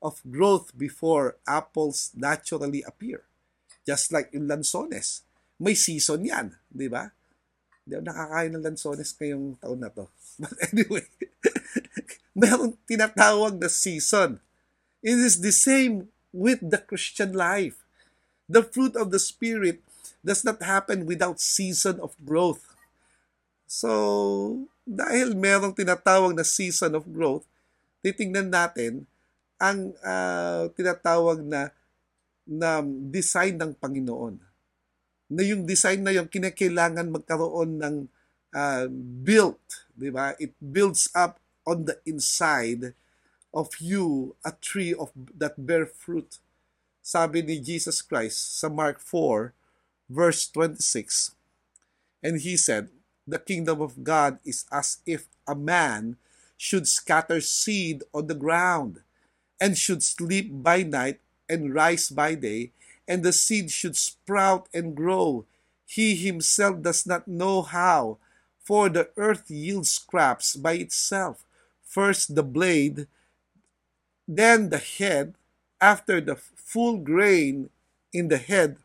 of 0.01 0.17
growth 0.25 0.73
before 0.73 1.37
apples 1.45 2.09
naturally 2.17 2.81
appear. 2.81 3.21
Just 3.85 4.11
like 4.11 4.33
in 4.33 4.49
lansones. 4.49 5.21
May 5.61 5.77
season 5.77 6.25
yan, 6.25 6.57
di 6.73 6.89
ba? 6.89 7.13
Hindi 7.85 8.01
ako 8.01 8.03
nakakain 8.03 8.51
ng 8.51 8.65
lansones 8.65 9.11
ngayong 9.13 9.45
taon 9.61 9.79
na 9.79 9.93
to. 9.93 10.09
But 10.41 10.57
anyway, 10.73 11.05
meron 12.41 12.81
tinatawag 12.89 13.61
na 13.61 13.69
season. 13.69 14.41
It 15.01 15.17
is 15.17 15.41
the 15.41 15.53
same 15.53 16.09
with 16.33 16.61
the 16.61 16.81
Christian 16.81 17.33
life. 17.33 17.81
The 18.49 18.63
fruit 18.63 18.95
of 18.95 19.11
the 19.11 19.19
Spirit 19.19 19.83
does 20.23 20.41
not 20.41 20.61
happen 20.63 21.05
without 21.05 21.39
season 21.39 21.99
of 21.99 22.17
growth. 22.25 22.63
So, 23.67 24.63
dahil 24.87 25.35
merong 25.35 25.75
tinatawag 25.75 26.31
na 26.31 26.47
season 26.47 26.95
of 26.95 27.03
growth, 27.11 27.43
titingnan 27.99 28.47
natin 28.47 29.03
ang 29.59 29.91
uh, 29.99 30.71
tinatawag 30.73 31.43
na 31.43 31.73
na 32.47 32.79
design 33.11 33.59
ng 33.59 33.75
Panginoon. 33.75 34.39
Na 35.27 35.43
yung 35.43 35.67
design 35.67 35.99
na 35.99 36.15
yung 36.15 36.31
kinakailangan 36.31 37.11
magkaroon 37.11 37.75
ng 37.83 37.95
uh, 38.55 38.87
built, 39.19 39.59
di 39.91 40.07
ba? 40.07 40.31
It 40.39 40.55
builds 40.63 41.11
up 41.11 41.43
on 41.67 41.83
the 41.83 41.99
inside 42.07 42.95
of 43.53 43.69
you 43.79 44.35
a 44.45 44.51
tree 44.51 44.93
of 44.93 45.11
that 45.15 45.65
bear 45.65 45.85
fruit. 45.85 46.39
Sabi 47.01 47.41
ni 47.41 47.59
Jesus 47.59 48.01
Christ 48.01 48.59
sa 48.59 48.69
Mark 48.69 48.99
4 48.99 49.53
verse 50.09 50.47
26. 50.51 51.35
And 52.23 52.41
he 52.41 52.57
said, 52.57 52.89
the 53.27 53.39
kingdom 53.39 53.81
of 53.81 54.03
God 54.03 54.39
is 54.45 54.63
as 54.71 55.03
if 55.05 55.27
a 55.47 55.53
man 55.53 56.15
should 56.55 56.87
scatter 56.87 57.41
seed 57.41 58.03
on 58.13 58.27
the 58.27 58.39
ground 58.39 59.03
and 59.59 59.77
should 59.77 60.01
sleep 60.01 60.49
by 60.51 60.83
night 60.83 61.19
and 61.49 61.75
rise 61.75 62.09
by 62.09 62.35
day, 62.35 62.71
and 63.07 63.23
the 63.23 63.31
seed 63.31 63.71
should 63.71 63.95
sprout 63.95 64.67
and 64.73 64.95
grow. 64.95 65.45
He 65.85 66.15
himself 66.15 66.81
does 66.81 67.05
not 67.05 67.27
know 67.27 67.61
how, 67.61 68.17
for 68.63 68.89
the 68.89 69.09
earth 69.15 69.49
yields 69.51 69.89
scraps 69.89 70.55
by 70.55 70.73
itself 70.73 71.43
first 71.87 72.35
the 72.35 72.43
blade, 72.43 73.07
then 74.27 74.69
the 74.69 74.77
head, 74.83 75.35
after 75.79 76.19
the 76.19 76.35
full 76.35 76.97
grain 76.97 77.69
in 78.11 78.27
the 78.27 78.37
head. 78.37 78.77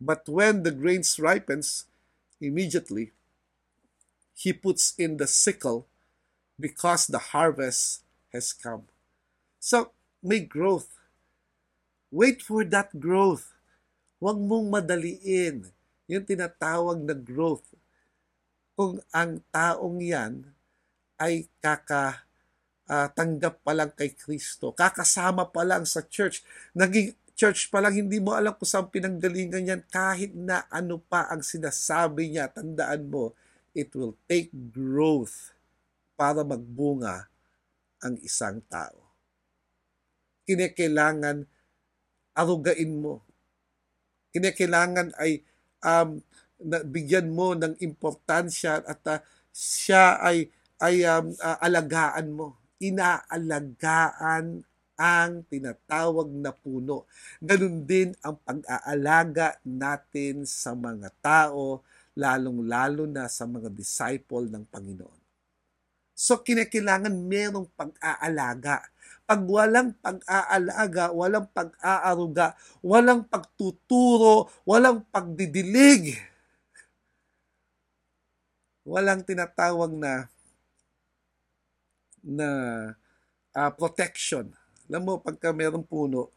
But 0.00 0.28
when 0.28 0.62
the 0.62 0.72
grain 0.72 1.02
ripens, 1.18 1.84
immediately 2.40 3.12
he 4.34 4.52
puts 4.52 4.94
in 4.98 5.16
the 5.16 5.26
sickle 5.26 5.86
because 6.58 7.06
the 7.06 7.34
harvest 7.34 8.02
has 8.32 8.52
come. 8.52 8.90
So, 9.60 9.94
may 10.22 10.40
growth. 10.40 10.90
Wait 12.10 12.42
for 12.42 12.64
that 12.66 12.98
growth. 12.98 13.54
Huwag 14.18 14.38
mong 14.38 14.70
madaliin 14.70 15.70
yung 16.10 16.24
tinatawag 16.26 17.00
na 17.02 17.14
growth. 17.14 17.64
Kung 18.74 18.98
ang 19.14 19.40
taong 19.54 20.02
yan 20.02 20.50
ay 21.16 21.46
kaka 21.62 22.23
uh, 22.88 23.08
tanggap 23.12 23.60
pa 23.64 23.72
lang 23.72 23.90
kay 23.92 24.12
Kristo, 24.12 24.72
kakasama 24.72 25.48
pa 25.48 25.62
lang 25.64 25.84
sa 25.88 26.04
church, 26.04 26.44
naging 26.76 27.16
church 27.34 27.68
pa 27.68 27.82
lang, 27.82 27.98
hindi 27.98 28.22
mo 28.22 28.32
alam 28.32 28.54
kung 28.54 28.68
saan 28.68 28.88
pinanggalingan 28.88 29.70
yan, 29.70 29.82
kahit 29.90 30.32
na 30.32 30.64
ano 30.70 31.02
pa 31.02 31.26
ang 31.28 31.42
sinasabi 31.42 32.30
niya, 32.30 32.48
tandaan 32.48 33.10
mo, 33.10 33.34
it 33.74 33.90
will 33.98 34.14
take 34.30 34.54
growth 34.70 35.50
para 36.14 36.46
magbunga 36.46 37.26
ang 38.04 38.14
isang 38.22 38.62
tao. 38.70 39.02
Kinekailangan 40.46 41.42
arugain 42.34 42.92
mo. 43.00 43.22
Kinekailangan 44.34 45.14
ay 45.18 45.42
um, 45.82 46.18
bigyan 46.90 47.30
mo 47.30 47.54
ng 47.54 47.78
importansya 47.82 48.82
at 48.82 49.02
uh, 49.06 49.18
siya 49.54 50.18
ay 50.22 50.50
ay 50.82 51.06
um, 51.06 51.32
uh, 51.38 51.58
alagaan 51.62 52.34
mo. 52.34 52.58
Inaalagaan 52.82 54.66
ang 54.94 55.42
tinatawag 55.50 56.30
na 56.30 56.54
puno. 56.54 57.06
Ganun 57.42 57.82
din 57.82 58.14
ang 58.22 58.38
pag-aalaga 58.42 59.58
natin 59.66 60.46
sa 60.46 60.74
mga 60.74 61.10
tao, 61.18 61.82
lalong-lalo 62.14 63.10
na 63.10 63.26
sa 63.26 63.46
mga 63.46 63.70
disciple 63.74 64.46
ng 64.46 64.64
Panginoon. 64.70 65.20
So, 66.14 66.38
kinakailangan 66.46 67.10
merong 67.10 67.66
pag-aalaga. 67.74 68.86
Pag 69.26 69.40
walang 69.50 69.90
pag-aalaga, 69.98 71.10
walang 71.10 71.50
pag-aaruga, 71.50 72.54
walang 72.86 73.26
pagtuturo, 73.26 74.46
walang 74.62 75.02
pagdidilig, 75.10 76.14
walang 78.86 79.26
tinatawag 79.26 79.90
na 79.90 80.30
na 82.24 82.48
uh, 83.52 83.70
protection. 83.76 84.48
Alam 84.88 85.02
mo, 85.04 85.12
pagka 85.20 85.52
mayroong 85.52 85.84
puno, 85.84 86.32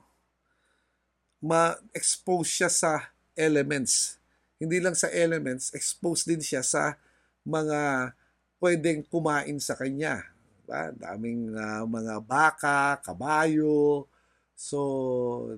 ma-expose 1.40 2.48
siya 2.48 2.70
sa 2.70 2.92
elements. 3.34 4.20
Hindi 4.60 4.84
lang 4.84 4.94
sa 4.94 5.08
elements, 5.08 5.72
expose 5.72 6.28
din 6.28 6.44
siya 6.44 6.62
sa 6.62 7.00
mga 7.48 8.12
pwedeng 8.60 9.06
kumain 9.08 9.58
sa 9.64 9.80
kanya. 9.80 10.28
Diba? 10.64 10.92
Daming 10.92 11.56
uh, 11.56 11.84
mga 11.88 12.16
baka, 12.26 13.00
kabayo, 13.00 14.10
so 14.58 14.80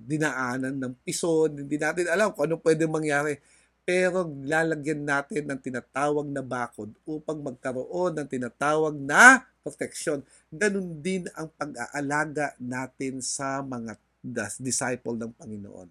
dinaanan 0.04 0.78
ng 0.78 0.94
pison. 1.02 1.66
Hindi 1.66 1.80
natin 1.80 2.12
alam 2.12 2.36
kung 2.36 2.52
ano 2.52 2.62
pwede 2.62 2.86
mangyari 2.86 3.40
pero 3.90 4.30
lalagyan 4.46 5.02
natin 5.02 5.50
ng 5.50 5.60
tinatawag 5.66 6.30
na 6.30 6.46
bakod 6.46 6.94
upang 7.10 7.42
magkaroon 7.42 8.14
ng 8.22 8.28
tinatawag 8.30 8.94
na 8.94 9.42
protection. 9.72 10.26
Ganun 10.50 11.00
din 11.00 11.30
ang 11.38 11.50
pag-aalaga 11.54 12.58
natin 12.58 13.22
sa 13.22 13.62
mga 13.62 13.96
disciple 14.60 15.16
ng 15.16 15.32
Panginoon. 15.38 15.90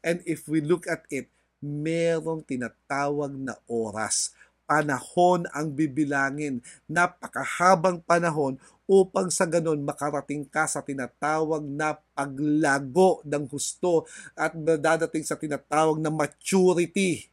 And 0.00 0.22
if 0.24 0.46
we 0.46 0.62
look 0.62 0.86
at 0.86 1.04
it, 1.10 1.28
merong 1.58 2.46
tinatawag 2.46 3.34
na 3.34 3.58
oras. 3.66 4.32
Panahon 4.66 5.46
ang 5.50 5.70
bibilangin. 5.74 6.62
Napakahabang 6.86 8.02
panahon 8.02 8.58
upang 8.86 9.30
sa 9.34 9.46
ganon 9.46 9.82
makarating 9.82 10.46
ka 10.46 10.70
sa 10.70 10.82
tinatawag 10.82 11.62
na 11.66 11.98
paglago 12.14 13.22
ng 13.26 13.44
husto 13.50 14.06
at 14.38 14.54
dadating 14.54 15.26
sa 15.26 15.34
tinatawag 15.34 15.98
na 15.98 16.10
maturity 16.10 17.26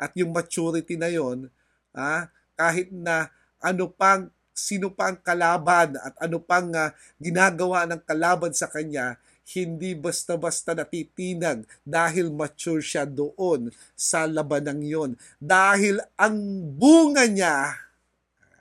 at 0.00 0.16
yung 0.16 0.32
maturity 0.32 0.96
na 0.96 1.12
yon, 1.12 1.52
ah, 1.92 2.32
kahit 2.56 2.88
na 2.88 3.28
ano 3.60 3.92
pang 3.92 4.32
sino 4.54 4.92
pa 4.92 5.12
ang 5.12 5.18
kalaban 5.20 5.96
at 5.98 6.14
ano 6.20 6.38
pang 6.42 6.70
uh, 6.74 6.92
ginagawa 7.16 7.88
ng 7.88 8.02
kalaban 8.04 8.52
sa 8.52 8.68
kanya, 8.68 9.16
hindi 9.50 9.98
basta-basta 9.98 10.78
natitinag 10.78 11.66
dahil 11.82 12.30
mature 12.30 12.82
siya 12.84 13.02
doon 13.02 13.74
sa 13.98 14.28
labanang 14.30 14.82
yon. 14.84 15.10
Dahil 15.42 15.98
ang 16.14 16.36
bunga 16.78 17.26
niya, 17.26 17.74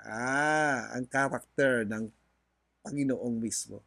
ah, 0.01 0.89
ang 0.95 1.05
karakter 1.05 1.85
ng 1.85 2.09
Panginoong 2.81 3.37
mismo. 3.37 3.85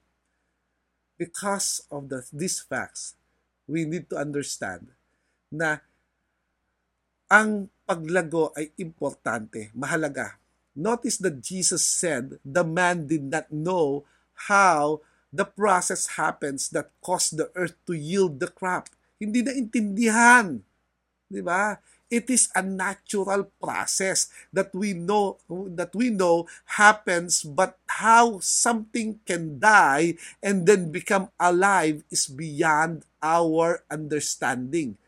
Because 1.19 1.83
of 1.91 2.07
the, 2.07 2.23
these 2.31 2.62
facts, 2.62 3.19
we 3.67 3.83
need 3.87 4.07
to 4.11 4.19
understand 4.19 4.95
na 5.51 5.83
ang 7.31 7.71
paglago 7.88 8.53
ay 8.55 8.71
importante, 8.79 9.73
mahalaga. 9.73 10.41
Notice 10.72 11.20
that 11.20 11.44
Jesus 11.44 11.85
said 11.85 12.40
the 12.40 12.64
man 12.64 13.06
did 13.06 13.28
not 13.28 13.52
know 13.52 14.08
how 14.48 15.04
the 15.32 15.44
process 15.44 16.20
happens 16.20 16.68
that 16.72 16.92
caused 17.00 17.37
the 17.37 17.52
earth 17.56 17.76
to 17.88 17.92
yield 17.92 18.40
the 18.40 18.48
crop. 18.48 18.88
Hindi 19.20 19.44
na 19.44 19.52
intindihan. 19.52 20.61
Di 21.28 21.40
ba? 21.40 21.80
It 22.12 22.28
is 22.28 22.52
a 22.52 22.61
natural 22.61 23.48
process 23.56 24.28
that 24.52 24.68
we 24.76 24.92
know 24.92 25.40
that 25.48 25.96
we 25.96 26.12
know 26.12 26.44
happens 26.76 27.40
but 27.40 27.80
how 27.88 28.37
something 28.44 29.16
can 29.24 29.56
die 29.56 30.20
and 30.44 30.68
then 30.68 30.92
become 30.92 31.32
alive 31.40 32.04
is 32.12 32.28
beyond 32.28 33.08
our 33.24 33.80
understanding. 33.88 35.00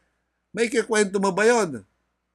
May 0.57 0.73
kikwento 0.73 1.21
mo 1.21 1.29
ba 1.29 1.45
yon? 1.45 1.85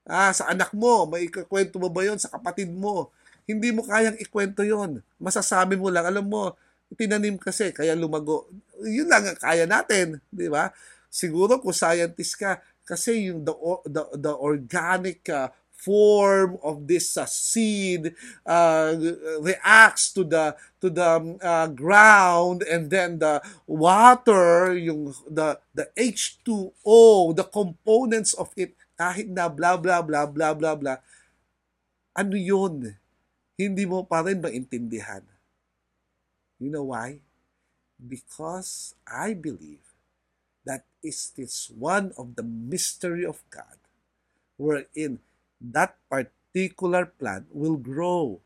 Ah, 0.05 0.29
sa 0.37 0.53
anak 0.53 0.69
mo, 0.69 1.09
may 1.09 1.25
kikwento 1.25 1.81
mo 1.81 1.89
ba 1.89 2.05
yon 2.05 2.21
sa 2.21 2.29
kapatid 2.29 2.69
mo? 2.69 3.09
Hindi 3.49 3.73
mo 3.73 3.81
kayang 3.81 4.21
ikwento 4.21 4.61
yon. 4.61 5.01
Masasabi 5.17 5.73
mo 5.73 5.89
lang, 5.89 6.05
alam 6.05 6.21
mo, 6.21 6.53
tinanim 6.93 7.41
kasi 7.41 7.73
kaya 7.73 7.97
lumago. 7.97 8.45
Yun 8.85 9.09
lang 9.09 9.25
ang 9.25 9.39
kaya 9.41 9.65
natin, 9.65 10.21
di 10.29 10.45
ba? 10.45 10.69
Siguro 11.09 11.57
kung 11.57 11.73
scientist 11.73 12.37
ka, 12.37 12.61
kasi 12.85 13.33
yung 13.33 13.41
the 13.41 13.53
the, 13.89 14.03
the 14.21 14.33
organic 14.37 15.25
uh, 15.33 15.49
form 15.79 16.59
of 16.59 16.89
this 16.89 17.15
uh, 17.15 17.23
seed 17.29 18.11
uh, 18.43 18.91
reacts 19.39 20.11
to 20.11 20.27
the 20.27 20.51
to 20.83 20.91
the 20.91 21.37
uh, 21.39 21.67
ground 21.71 22.67
and 22.67 22.91
then 22.91 23.15
the 23.15 23.39
water 23.63 24.75
yung 24.75 25.15
the 25.29 25.55
the 25.71 25.87
H2O 25.95 27.31
the 27.31 27.47
components 27.47 28.35
of 28.35 28.51
it 28.59 28.75
kahit 28.99 29.31
na 29.31 29.47
bla 29.47 29.79
bla 29.79 30.03
bla 30.03 30.27
bla 30.27 30.51
bla 30.51 30.75
bla 30.75 30.99
ano 32.11 32.35
yun 32.35 32.99
hindi 33.59 33.83
mo 33.83 34.07
pa 34.07 34.23
rin 34.23 34.39
maintindihan 34.39 35.27
you 36.63 36.71
know 36.71 36.87
why 36.87 37.19
because 37.99 38.95
I 39.03 39.35
believe 39.35 39.83
that 40.63 40.87
is 41.03 41.31
this 41.35 41.67
one 41.71 42.15
of 42.15 42.35
the 42.39 42.43
mystery 42.47 43.25
of 43.27 43.43
God 43.51 43.75
wherein 44.57 45.19
that 45.59 45.97
particular 46.09 47.05
plant 47.07 47.47
will 47.51 47.77
grow 47.77 48.39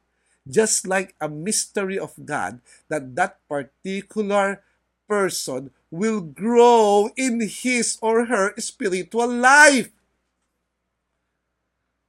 just 0.50 0.88
like 0.88 1.16
a 1.22 1.30
mystery 1.30 1.98
of 1.98 2.14
God 2.26 2.60
that 2.90 3.16
that 3.16 3.40
particular 3.50 4.62
person 5.08 5.72
will 5.92 6.22
grow 6.22 7.10
in 7.16 7.40
his 7.42 7.98
or 8.02 8.26
her 8.26 8.54
spiritual 8.58 9.28
life. 9.30 9.92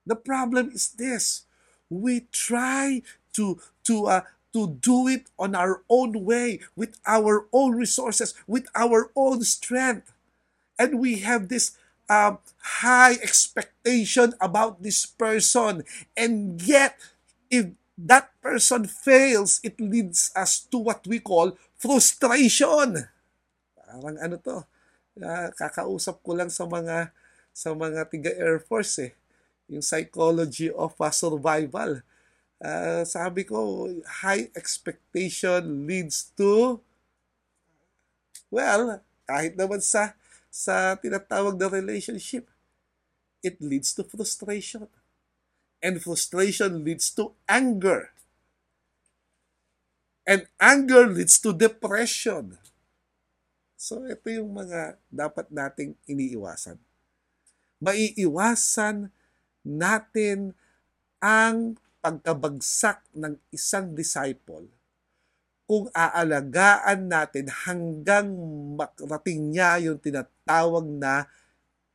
The 0.06 0.16
problem 0.16 0.70
is 0.72 0.88
this. 0.92 1.43
We 1.90 2.26
try 2.32 3.02
to 3.34 3.60
to 3.84 4.06
uh, 4.06 4.22
to 4.54 4.78
do 4.78 5.10
it 5.10 5.26
on 5.36 5.58
our 5.58 5.82
own 5.90 6.24
way, 6.24 6.62
with 6.78 6.96
our 7.04 7.50
own 7.52 7.74
resources, 7.74 8.32
with 8.46 8.70
our 8.74 9.10
own 9.18 9.42
strength. 9.42 10.14
And 10.78 11.02
we 11.02 11.26
have 11.26 11.50
this 11.50 11.76
um, 12.08 12.38
high 12.82 13.18
expectation 13.18 14.34
about 14.40 14.82
this 14.82 15.04
person. 15.06 15.82
And 16.16 16.62
yet, 16.62 16.96
if 17.50 17.74
that 17.98 18.30
person 18.40 18.86
fails, 18.86 19.60
it 19.62 19.78
leads 19.82 20.30
us 20.34 20.62
to 20.70 20.78
what 20.78 21.06
we 21.06 21.18
call 21.18 21.58
frustration. 21.74 23.10
Parang 23.74 24.18
ano 24.18 24.38
to, 24.38 24.62
uh, 25.22 25.48
kakausap 25.54 26.22
ko 26.22 26.34
lang 26.34 26.50
sa 26.50 26.66
mga 26.66 27.10
sa 27.54 27.70
mga 27.70 28.10
tiga 28.10 28.34
Air 28.34 28.58
Force 28.58 28.98
eh, 28.98 29.12
yung 29.68 29.82
psychology 29.82 30.68
of 30.70 30.92
uh, 31.00 31.10
survival 31.10 32.04
uh, 32.64 33.02
sabi 33.04 33.44
ko, 33.44 33.88
high 34.24 34.48
expectation 34.56 35.84
leads 35.84 36.32
to, 36.32 36.80
well, 38.48 39.04
kahit 39.28 39.52
naman 39.56 39.84
sa, 39.84 40.16
sa 40.48 40.96
tinatawag 40.96 41.60
na 41.60 41.68
relationship, 41.68 42.48
it 43.44 43.60
leads 43.60 43.92
to 43.92 44.02
frustration. 44.04 44.88
And 45.84 46.00
frustration 46.00 46.80
leads 46.80 47.12
to 47.20 47.36
anger. 47.44 48.08
And 50.24 50.48
anger 50.56 51.04
leads 51.04 51.36
to 51.44 51.52
depression. 51.52 52.56
So, 53.76 54.08
ito 54.08 54.32
yung 54.32 54.56
mga 54.56 54.96
dapat 55.12 55.52
nating 55.52 55.92
iniiwasan. 56.08 56.80
Maiiwasan 57.84 59.12
natin 59.64 60.52
ang 61.18 61.80
pagkabagsak 62.04 63.00
ng 63.16 63.40
isang 63.48 63.96
disciple 63.96 64.68
kung 65.64 65.88
aalagaan 65.96 67.08
natin 67.08 67.48
hanggang 67.48 68.28
makarating 68.76 69.48
niya 69.48 69.80
yung 69.80 69.96
tinatawag 69.96 70.84
na 70.84 71.24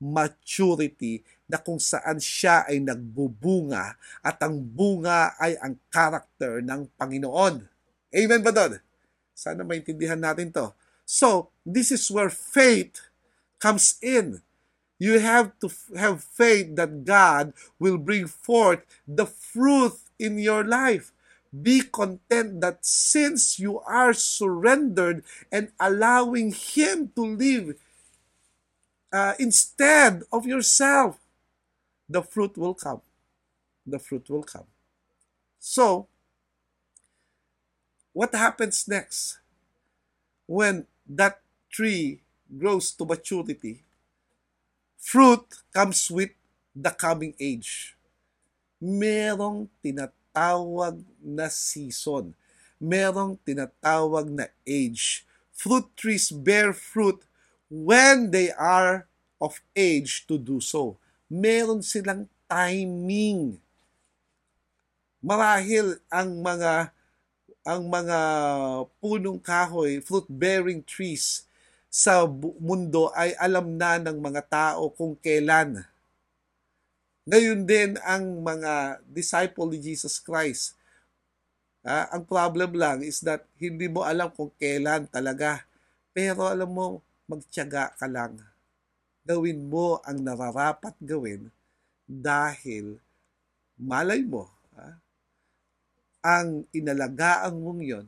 maturity 0.01 1.21
na 1.45 1.61
kung 1.61 1.77
saan 1.77 2.17
siya 2.17 2.65
ay 2.65 2.81
nagbubunga 2.81 3.93
at 4.25 4.37
ang 4.41 4.57
bunga 4.57 5.37
ay 5.37 5.53
ang 5.61 5.77
karakter 5.93 6.65
ng 6.65 6.89
Panginoon. 6.97 7.61
Amen 8.09 8.41
ba 8.41 8.49
doon? 8.49 8.81
Sana 9.37 9.61
maintindihan 9.61 10.17
natin 10.17 10.49
to. 10.49 10.73
So, 11.05 11.53
this 11.61 11.93
is 11.93 12.09
where 12.09 12.29
faith 12.29 13.01
comes 13.61 14.01
in. 14.01 14.41
You 14.99 15.19
have 15.19 15.57
to 15.61 15.71
have 15.97 16.23
faith 16.23 16.75
that 16.75 17.05
God 17.05 17.53
will 17.79 17.97
bring 17.97 18.27
forth 18.27 18.83
the 19.07 19.25
fruit 19.25 19.95
in 20.19 20.37
your 20.37 20.63
life. 20.65 21.13
Be 21.49 21.81
content 21.81 22.61
that 22.61 22.85
since 22.85 23.57
you 23.57 23.79
are 23.79 24.13
surrendered 24.13 25.23
and 25.51 25.71
allowing 25.79 26.51
Him 26.51 27.11
to 27.15 27.25
live 27.25 27.75
uh, 29.11 29.33
instead 29.39 30.23
of 30.31 30.45
yourself, 30.45 31.17
the 32.07 32.21
fruit 32.21 32.57
will 32.57 32.73
come. 32.73 33.01
The 33.87 33.99
fruit 33.99 34.29
will 34.29 34.43
come. 34.43 34.65
So, 35.59 36.07
what 38.13 38.35
happens 38.35 38.87
next? 38.87 39.39
When 40.45 40.87
that 41.07 41.41
tree 41.71 42.21
grows 42.57 42.91
to 42.93 43.05
maturity, 43.05 43.83
fruit 44.99 45.47
comes 45.71 46.11
with 46.11 46.35
the 46.75 46.91
coming 46.91 47.33
age. 47.39 47.95
Merong 48.83 49.71
tinatawag 49.79 51.01
na 51.23 51.47
season. 51.47 52.35
Merong 52.79 53.39
tinatawag 53.47 54.27
na 54.27 54.47
age. 54.67 55.23
Fruit 55.55 55.87
trees 55.95 56.31
bear 56.31 56.71
fruit 56.71 57.23
when 57.71 58.31
they 58.31 58.51
are 58.55 59.07
of 59.39 59.59
age 59.75 60.27
to 60.27 60.35
do 60.35 60.59
so. 60.59 60.99
Meron 61.31 61.83
silang 61.83 62.27
timing. 62.47 63.59
Marahil 65.19 65.99
ang 66.07 66.39
mga 66.39 66.95
ang 67.67 67.85
mga 67.85 68.19
punong 68.97 69.37
kahoy, 69.37 69.99
fruit-bearing 70.01 70.81
trees, 70.81 71.45
sa 71.89 72.29
mundo 72.61 73.09
ay 73.17 73.33
alam 73.41 73.73
na 73.73 73.97
ng 73.97 74.21
mga 74.21 74.41
tao 74.45 74.93
kung 74.93 75.17
kailan. 75.17 75.81
Ngayon 77.25 77.65
din 77.65 77.97
ang 78.05 78.45
mga 78.45 79.01
disciple 79.09 79.73
ni 79.73 79.81
Jesus 79.81 80.21
Christ. 80.21 80.77
Ah, 81.81 82.09
ang 82.13 82.25
problem 82.29 82.77
lang 82.77 83.01
is 83.01 83.21
that 83.25 83.45
hindi 83.57 83.89
mo 83.89 84.05
alam 84.05 84.29
kung 84.29 84.53
kailan 84.61 85.09
talaga. 85.09 85.65
Pero 86.13 86.45
alam 86.45 86.69
mo, 86.69 87.01
magtiyaga 87.25 87.93
ka 87.97 88.05
lang. 88.05 88.37
Gawin 89.25 89.69
mo 89.69 90.01
ang 90.05 90.21
nararapat 90.21 90.93
gawin 91.01 91.49
dahil 92.05 92.97
malay 93.77 94.25
mo, 94.25 94.49
ah, 94.73 94.97
ang 96.25 96.65
inalagaan 96.73 97.61
mong 97.61 97.81
yon 97.85 98.07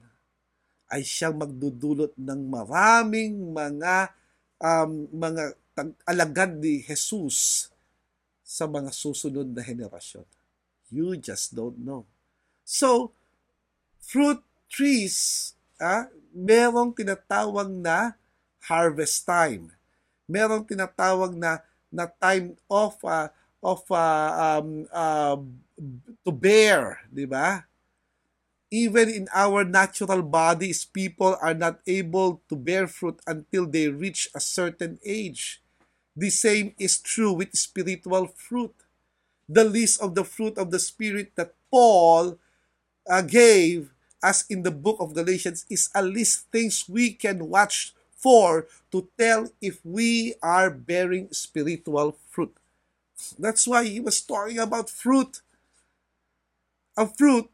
ay 0.92 1.08
siyang 1.08 1.40
magdudulot 1.40 2.12
ng 2.20 2.42
maraming 2.52 3.56
mga 3.56 4.12
um, 4.60 5.08
mga 5.08 5.56
alagad 6.04 6.60
ni 6.60 6.84
Jesus 6.84 7.72
sa 8.44 8.68
mga 8.68 8.92
susunod 8.92 9.48
na 9.48 9.64
henerasyon. 9.64 10.28
You 10.92 11.16
just 11.16 11.56
don't 11.56 11.80
know. 11.80 12.04
So, 12.68 13.16
fruit 14.04 14.44
trees, 14.68 15.56
ah, 15.80 16.12
merong 16.36 16.92
tinatawag 16.92 17.72
na 17.72 18.20
harvest 18.68 19.24
time. 19.24 19.72
Merong 20.28 20.68
tinatawag 20.68 21.32
na 21.32 21.64
na 21.92 22.08
time 22.08 22.56
of 22.72 22.96
uh, 23.04 23.32
of 23.64 23.84
uh, 23.92 24.32
um, 24.60 24.88
uh, 24.92 25.38
to 26.24 26.32
bear, 26.32 27.04
di 27.12 27.28
ba? 27.28 27.64
Even 28.72 29.10
in 29.10 29.28
our 29.36 29.64
natural 29.66 30.22
bodies, 30.24 30.86
people 30.86 31.38
are 31.42 31.54
not 31.54 31.80
able 31.88 32.42
to 32.50 32.56
bear 32.56 32.88
fruit 32.88 33.20
until 33.28 33.66
they 33.68 33.90
reach 33.90 34.30
a 34.34 34.40
certain 34.40 35.00
age. 35.06 35.62
The 36.16 36.30
same 36.30 36.76
is 36.80 37.00
true 37.00 37.34
with 37.34 37.56
spiritual 37.58 38.28
fruit. 38.28 38.74
The 39.50 39.64
list 39.66 40.02
of 40.02 40.16
the 40.16 40.24
fruit 40.26 40.58
of 40.58 40.72
the 40.72 40.80
Spirit 40.80 41.34
that 41.36 41.54
Paul 41.72 42.38
uh, 43.10 43.22
gave 43.24 43.92
us 44.24 44.46
in 44.50 44.64
the 44.64 44.72
book 44.72 44.98
of 45.00 45.14
Galatians 45.16 45.66
is 45.70 45.90
a 45.96 46.02
list 46.04 46.48
things 46.52 46.86
we 46.90 47.14
can 47.14 47.50
watch 47.50 47.94
for 48.18 48.68
to 48.92 49.10
tell 49.18 49.50
if 49.62 49.80
we 49.86 50.36
are 50.44 50.70
bearing 50.72 51.30
spiritual 51.32 52.18
fruit. 52.30 52.56
That's 53.40 53.68
why 53.68 53.86
he 53.86 54.00
was 54.00 54.22
talking 54.22 54.60
about 54.60 54.90
fruit. 54.90 55.42
A 56.98 57.06
fruit 57.08 57.50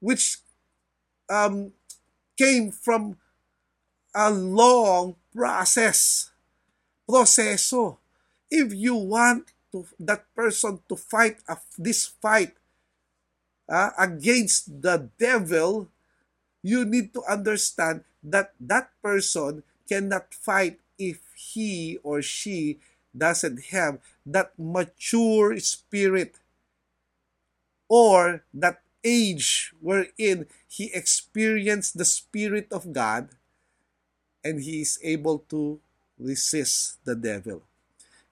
which 0.00 0.38
um, 1.28 1.72
came 2.36 2.70
from 2.70 3.16
a 4.14 4.30
long 4.30 5.16
process. 5.34 6.30
Proseso. 7.08 7.98
If 8.50 8.74
you 8.74 8.94
want 8.94 9.52
to, 9.72 9.86
that 10.00 10.26
person 10.34 10.80
to 10.88 10.96
fight 10.96 11.38
a, 11.48 11.58
this 11.78 12.06
fight 12.06 12.54
uh, 13.68 13.90
against 13.98 14.82
the 14.82 15.10
devil, 15.18 15.88
you 16.62 16.84
need 16.84 17.14
to 17.14 17.22
understand 17.28 18.02
that 18.22 18.52
that 18.58 18.90
person 19.02 19.62
cannot 19.88 20.34
fight 20.34 20.80
if 20.98 21.20
he 21.36 21.98
or 22.02 22.22
she 22.22 22.78
doesn't 23.16 23.70
have 23.70 23.98
that 24.24 24.52
mature 24.58 25.58
spirit 25.60 26.38
or 27.88 28.42
that 28.52 28.82
age 29.06 29.72
wherein 29.78 30.50
he 30.66 30.90
experienced 30.92 31.96
the 31.96 32.04
Spirit 32.04 32.66
of 32.74 32.92
God 32.92 33.30
and 34.42 34.60
he 34.62 34.82
is 34.82 34.98
able 35.02 35.46
to 35.50 35.78
resist 36.18 36.98
the 37.06 37.14
devil. 37.14 37.62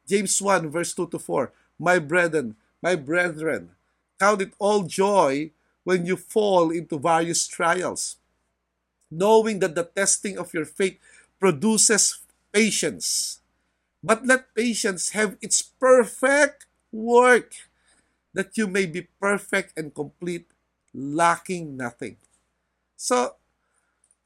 James 0.06 0.42
1 0.42 0.70
verse 0.70 0.92
2 0.94 1.06
to 1.08 1.18
4, 1.18 1.52
My 1.78 1.98
brethren, 1.98 2.56
my 2.82 2.96
brethren, 2.96 3.70
count 4.18 4.42
it 4.42 4.52
all 4.58 4.82
joy 4.82 5.50
when 5.84 6.06
you 6.06 6.16
fall 6.16 6.70
into 6.70 6.98
various 6.98 7.46
trials, 7.46 8.16
knowing 9.10 9.60
that 9.60 9.74
the 9.74 9.84
testing 9.84 10.38
of 10.38 10.52
your 10.52 10.64
faith 10.64 10.98
produces 11.38 12.18
patience. 12.52 13.40
But 14.02 14.26
let 14.26 14.54
patience 14.54 15.10
have 15.10 15.37
its 15.40 15.62
perfect 15.62 16.66
work, 16.92 17.52
that 18.32 18.56
you 18.56 18.66
may 18.66 18.87
be 18.87 19.08
perfect 19.20 19.76
and 19.78 19.94
complete, 19.94 20.46
lacking 20.94 21.74
nothing. 21.74 22.14
So, 22.94 23.35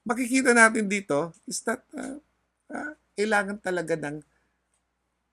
makikita 0.04 0.52
natin 0.52 0.86
dito 0.86 1.32
is 1.48 1.64
that 1.64 1.80
uh, 1.96 2.20
uh, 2.68 2.92
kailangan 3.16 3.56
talaga 3.58 3.96
ng 3.96 4.20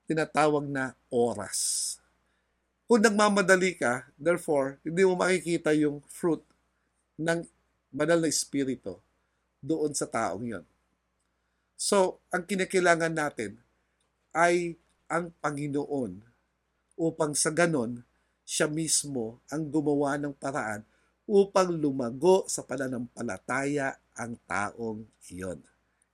tinatawag 0.08 0.65
na 0.71 0.95
oras. 1.12 1.93
Kung 2.88 3.04
nagmamadali 3.04 3.76
ka, 3.76 4.08
therefore, 4.15 4.80
hindi 4.88 5.04
mo 5.04 5.19
makikita 5.19 5.76
yung 5.76 6.00
fruit 6.08 6.41
ng 7.19 7.43
banal 7.91 8.24
na 8.24 8.30
espiritu 8.32 9.02
doon 9.60 9.91
sa 9.91 10.08
taong 10.08 10.45
yon. 10.45 10.65
So, 11.76 12.24
ang 12.32 12.48
kinakailangan 12.48 13.12
natin 13.12 13.60
ay 14.32 14.80
ang 15.12 15.34
Panginoon 15.43 16.24
upang 16.95 17.36
sa 17.36 17.52
ganon, 17.52 18.06
siya 18.45 18.69
mismo 18.69 19.41
ang 19.50 19.67
gumawa 19.67 20.15
ng 20.21 20.32
paraan 20.38 20.86
upang 21.25 21.73
lumago 21.73 22.45
sa 22.45 22.61
pananampalataya 22.61 23.97
ang 24.13 24.38
taong 24.45 25.05
iyon. 25.29 25.59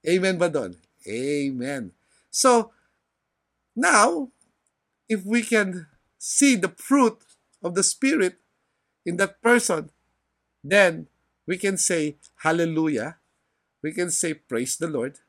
Amen 0.01 0.39
ba 0.39 0.47
doon? 0.47 0.73
Amen. 1.05 1.91
So, 2.31 2.71
now, 3.75 4.31
if 5.11 5.21
we 5.27 5.43
can 5.43 5.91
see 6.15 6.55
the 6.55 6.71
fruit 6.71 7.19
of 7.59 7.75
the 7.75 7.83
Spirit 7.85 8.39
in 9.05 9.19
that 9.19 9.43
person, 9.43 9.91
then 10.63 11.11
we 11.45 11.59
can 11.59 11.75
say, 11.77 12.17
Hallelujah. 12.41 13.19
We 13.83 13.93
can 13.93 14.09
say, 14.09 14.33
Praise 14.33 14.79
the 14.79 14.89
Lord. 14.89 15.19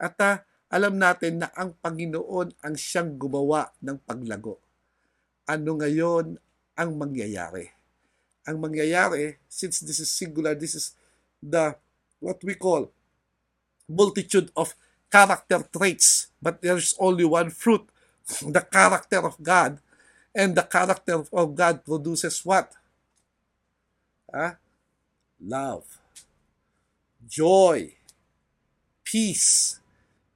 At 0.00 0.16
uh, 0.20 0.44
alam 0.72 1.00
natin 1.00 1.44
na 1.44 1.48
ang 1.56 1.76
Panginoon 1.78 2.58
ang 2.60 2.74
siyang 2.76 3.16
gumawa 3.16 3.72
ng 3.80 3.98
paglago. 4.02 4.60
Ano 5.46 5.78
ngayon 5.78 6.36
ang 6.76 6.90
mangyayari? 6.98 7.75
Ang 8.46 8.62
mangyayari, 8.62 9.36
since 9.50 9.82
this 9.82 9.98
is 9.98 10.10
singular, 10.10 10.54
this 10.54 10.74
is 10.74 10.94
the, 11.42 11.74
what 12.22 12.38
we 12.44 12.54
call, 12.54 12.90
multitude 13.88 14.50
of 14.56 14.74
character 15.10 15.62
traits, 15.70 16.28
but 16.40 16.62
there's 16.62 16.94
only 16.98 17.24
one 17.24 17.50
fruit, 17.50 17.86
the 18.46 18.62
character 18.62 19.24
of 19.26 19.36
God. 19.42 19.78
And 20.36 20.54
the 20.54 20.68
character 20.68 21.24
of 21.32 21.54
God 21.56 21.82
produces 21.84 22.44
what? 22.44 22.76
Huh? 24.28 24.60
Love, 25.40 25.84
joy, 27.26 27.94
peace, 29.04 29.80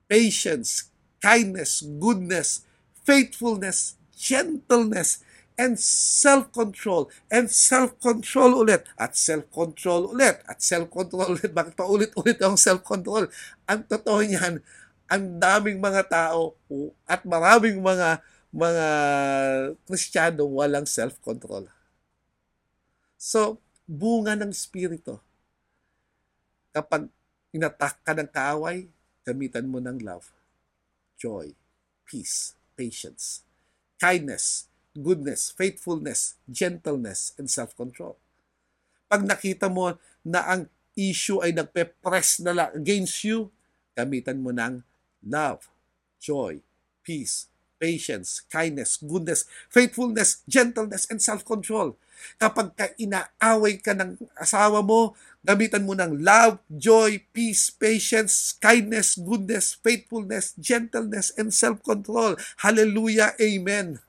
patience, 0.09 0.88
kindness, 1.20 1.83
goodness, 1.83 2.64
faithfulness, 3.05 3.96
gentleness, 4.16 5.23
and 5.61 5.77
self-control. 5.77 7.12
And 7.29 7.53
self-control 7.53 8.64
ulit. 8.64 8.88
At 8.96 9.12
self-control 9.12 10.16
ulit. 10.16 10.40
At 10.49 10.64
self-control 10.64 11.37
ulit. 11.37 11.53
Bakit 11.53 11.77
pa 11.77 11.85
ulit-ulit 11.85 12.40
ang 12.40 12.57
self-control? 12.57 13.29
Ang 13.68 13.81
totoo 13.85 14.25
niyan, 14.25 14.64
ang 15.11 15.25
daming 15.37 15.77
mga 15.83 16.09
tao 16.09 16.57
at 17.05 17.27
maraming 17.29 17.83
mga 17.83 18.25
mga 18.51 18.87
Kristiyano 19.87 20.46
walang 20.46 20.87
self-control. 20.87 21.66
So, 23.18 23.59
bunga 23.85 24.38
ng 24.38 24.55
Espiritu. 24.55 25.18
Kapag 26.70 27.11
inatak 27.51 27.99
ka 28.07 28.14
ng 28.14 28.31
kaaway, 28.31 28.87
gamitan 29.27 29.66
mo 29.66 29.83
ng 29.83 29.99
love, 30.03 30.31
joy, 31.18 31.55
peace, 32.07 32.55
patience, 32.79 33.42
kindness, 33.99 34.70
goodness, 34.96 35.55
faithfulness, 35.55 36.37
gentleness, 36.50 37.33
and 37.38 37.50
self-control. 37.50 38.16
Pag 39.11 39.26
nakita 39.26 39.66
mo 39.70 39.94
na 40.22 40.40
ang 40.46 40.62
issue 40.94 41.42
ay 41.42 41.55
nagpe-press 41.55 42.42
na 42.42 42.70
against 42.74 43.22
you, 43.26 43.50
gamitan 43.94 44.38
mo 44.42 44.50
ng 44.55 44.83
love, 45.26 45.66
joy, 46.22 46.62
peace, 47.03 47.50
patience, 47.81 48.44
kindness, 48.53 49.00
goodness, 49.00 49.48
faithfulness, 49.72 50.44
gentleness, 50.46 51.09
and 51.09 51.18
self-control. 51.24 51.96
Kapag 52.37 52.76
ka 52.76 52.92
inaaway 53.00 53.81
ka 53.81 53.96
ng 53.96 54.20
asawa 54.37 54.85
mo, 54.85 55.16
gamitan 55.40 55.88
mo 55.88 55.96
ng 55.96 56.20
love, 56.20 56.61
joy, 56.68 57.16
peace, 57.33 57.72
patience, 57.72 58.53
kindness, 58.61 59.16
goodness, 59.16 59.81
faithfulness, 59.81 60.53
gentleness, 60.61 61.33
and 61.40 61.48
self-control. 61.57 62.37
Hallelujah. 62.61 63.33
Amen. 63.40 64.05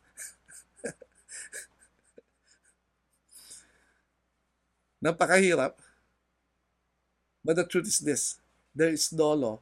Napakahirap. 5.03 5.73
But 7.43 7.55
the 7.55 7.65
truth 7.65 7.87
is 7.87 7.99
this, 7.99 8.37
there 8.73 8.89
is 8.89 9.11
no 9.11 9.33
law 9.33 9.59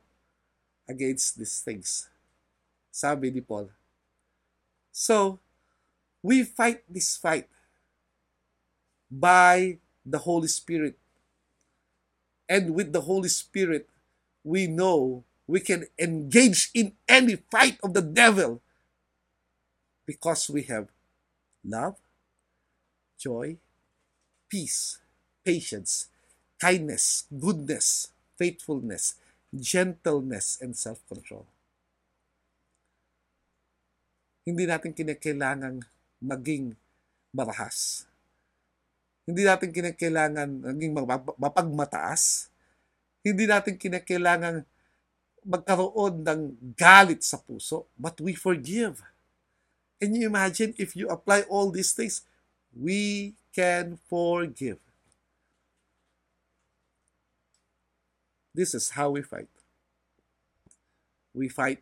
against 0.88 1.40
these 1.40 1.64
things. 1.64 2.10
Sabi 2.92 3.32
ni 3.32 3.40
Paul. 3.40 3.72
So, 4.92 5.40
we 6.22 6.44
fight 6.44 6.84
this 6.90 7.16
fight 7.16 7.48
by 9.10 9.80
the 10.06 10.20
Holy 10.20 10.48
Spirit. 10.52 11.00
And 12.50 12.76
with 12.76 12.92
the 12.92 13.02
Holy 13.02 13.30
Spirit, 13.30 13.88
we 14.44 14.68
know 14.68 15.24
we 15.48 15.62
can 15.62 15.88
engage 15.98 16.70
in 16.74 16.94
any 17.08 17.38
fight 17.50 17.80
of 17.82 17.94
the 17.94 18.02
devil 18.02 18.62
because 20.06 20.50
we 20.50 20.64
have 20.64 20.90
love, 21.64 21.96
joy, 23.18 23.58
peace, 24.50 24.98
patience, 25.42 26.12
kindness, 26.60 27.26
goodness, 27.32 28.12
faithfulness, 28.36 29.16
gentleness, 29.56 30.60
and 30.62 30.76
self-control. 30.76 31.48
Hindi 34.46 34.66
natin 34.66 34.92
kinakailangang 34.96 35.86
maging 36.20 36.74
marahas. 37.30 38.10
Hindi 39.30 39.46
natin 39.46 39.70
kinakailangan 39.70 40.50
maging 40.74 40.94
mapagmataas. 41.38 42.50
Hindi 43.22 43.46
natin 43.46 43.78
kinakailangan 43.78 44.66
magkaroon 45.46 46.26
ng 46.26 46.42
galit 46.74 47.22
sa 47.22 47.38
puso, 47.38 47.86
but 47.94 48.18
we 48.20 48.34
forgive. 48.34 49.06
Can 50.02 50.16
you 50.18 50.26
imagine 50.26 50.74
if 50.82 50.98
you 50.98 51.12
apply 51.14 51.46
all 51.46 51.70
these 51.70 51.94
things? 51.94 52.26
We 52.74 53.34
can 53.54 54.02
forgive. 54.10 54.82
This 58.60 58.76
is 58.76 58.90
how 58.90 59.12
we 59.12 59.22
fight. 59.22 59.48
We 61.34 61.48
fight 61.48 61.80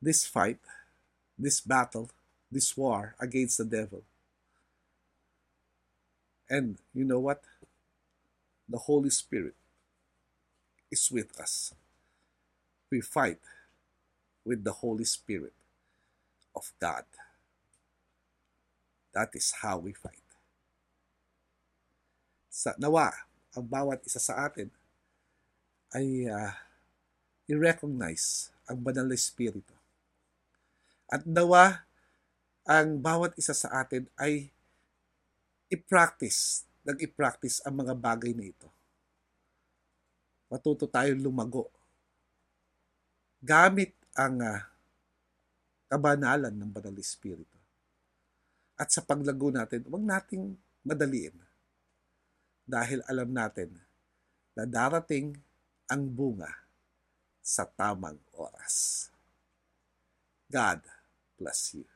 this 0.00 0.24
fight, 0.24 0.60
this 1.36 1.60
battle, 1.60 2.08
this 2.52 2.76
war 2.76 3.16
against 3.18 3.58
the 3.58 3.64
devil. 3.64 4.04
And 6.48 6.78
you 6.94 7.04
know 7.04 7.18
what? 7.18 7.42
The 8.68 8.78
Holy 8.78 9.10
Spirit 9.10 9.56
is 10.88 11.10
with 11.10 11.34
us. 11.40 11.74
We 12.88 13.00
fight 13.00 13.42
with 14.44 14.62
the 14.62 14.86
Holy 14.86 15.04
Spirit 15.04 15.54
of 16.54 16.70
God. 16.78 17.06
That 19.14 19.30
is 19.34 19.52
how 19.62 19.78
we 19.78 19.94
fight. 19.94 20.22
Sa 22.48 22.70
nawa, 22.78 23.25
ang 23.56 23.64
bawat 23.64 24.04
isa 24.04 24.20
sa 24.20 24.44
atin 24.44 24.68
ay 25.96 26.28
uh, 26.28 26.52
i-recognize 27.48 28.52
ang 28.68 28.76
banal 28.84 29.08
na 29.08 29.16
Espiritu. 29.16 29.72
At 31.08 31.24
nawa, 31.24 31.86
ang 32.66 32.98
bawat 32.98 33.32
isa 33.38 33.54
sa 33.54 33.80
atin 33.80 34.10
ay 34.18 34.50
i-practice, 35.70 36.66
nag-i-practice 36.82 37.62
ang 37.64 37.80
mga 37.80 37.94
bagay 37.94 38.34
na 38.34 38.50
ito. 38.50 38.68
Matuto 40.50 40.90
tayong 40.90 41.22
lumago. 41.22 41.70
Gamit 43.38 43.94
ang 44.18 44.42
uh, 44.42 44.60
kabanalan 45.86 46.54
ng 46.54 46.70
banal 46.70 46.90
na 46.90 47.02
Espiritu. 47.02 47.56
At 48.76 48.90
sa 48.90 49.00
paglago 49.00 49.48
natin, 49.54 49.86
huwag 49.86 50.02
nating 50.02 50.58
madaliin. 50.82 51.45
Dahil 52.66 53.00
alam 53.06 53.30
natin 53.30 53.70
na 54.58 54.66
darating 54.66 55.38
ang 55.86 56.02
bunga 56.10 56.50
sa 57.38 57.62
tamang 57.62 58.18
oras. 58.34 59.06
God 60.50 60.82
bless 61.38 61.78
you. 61.78 61.95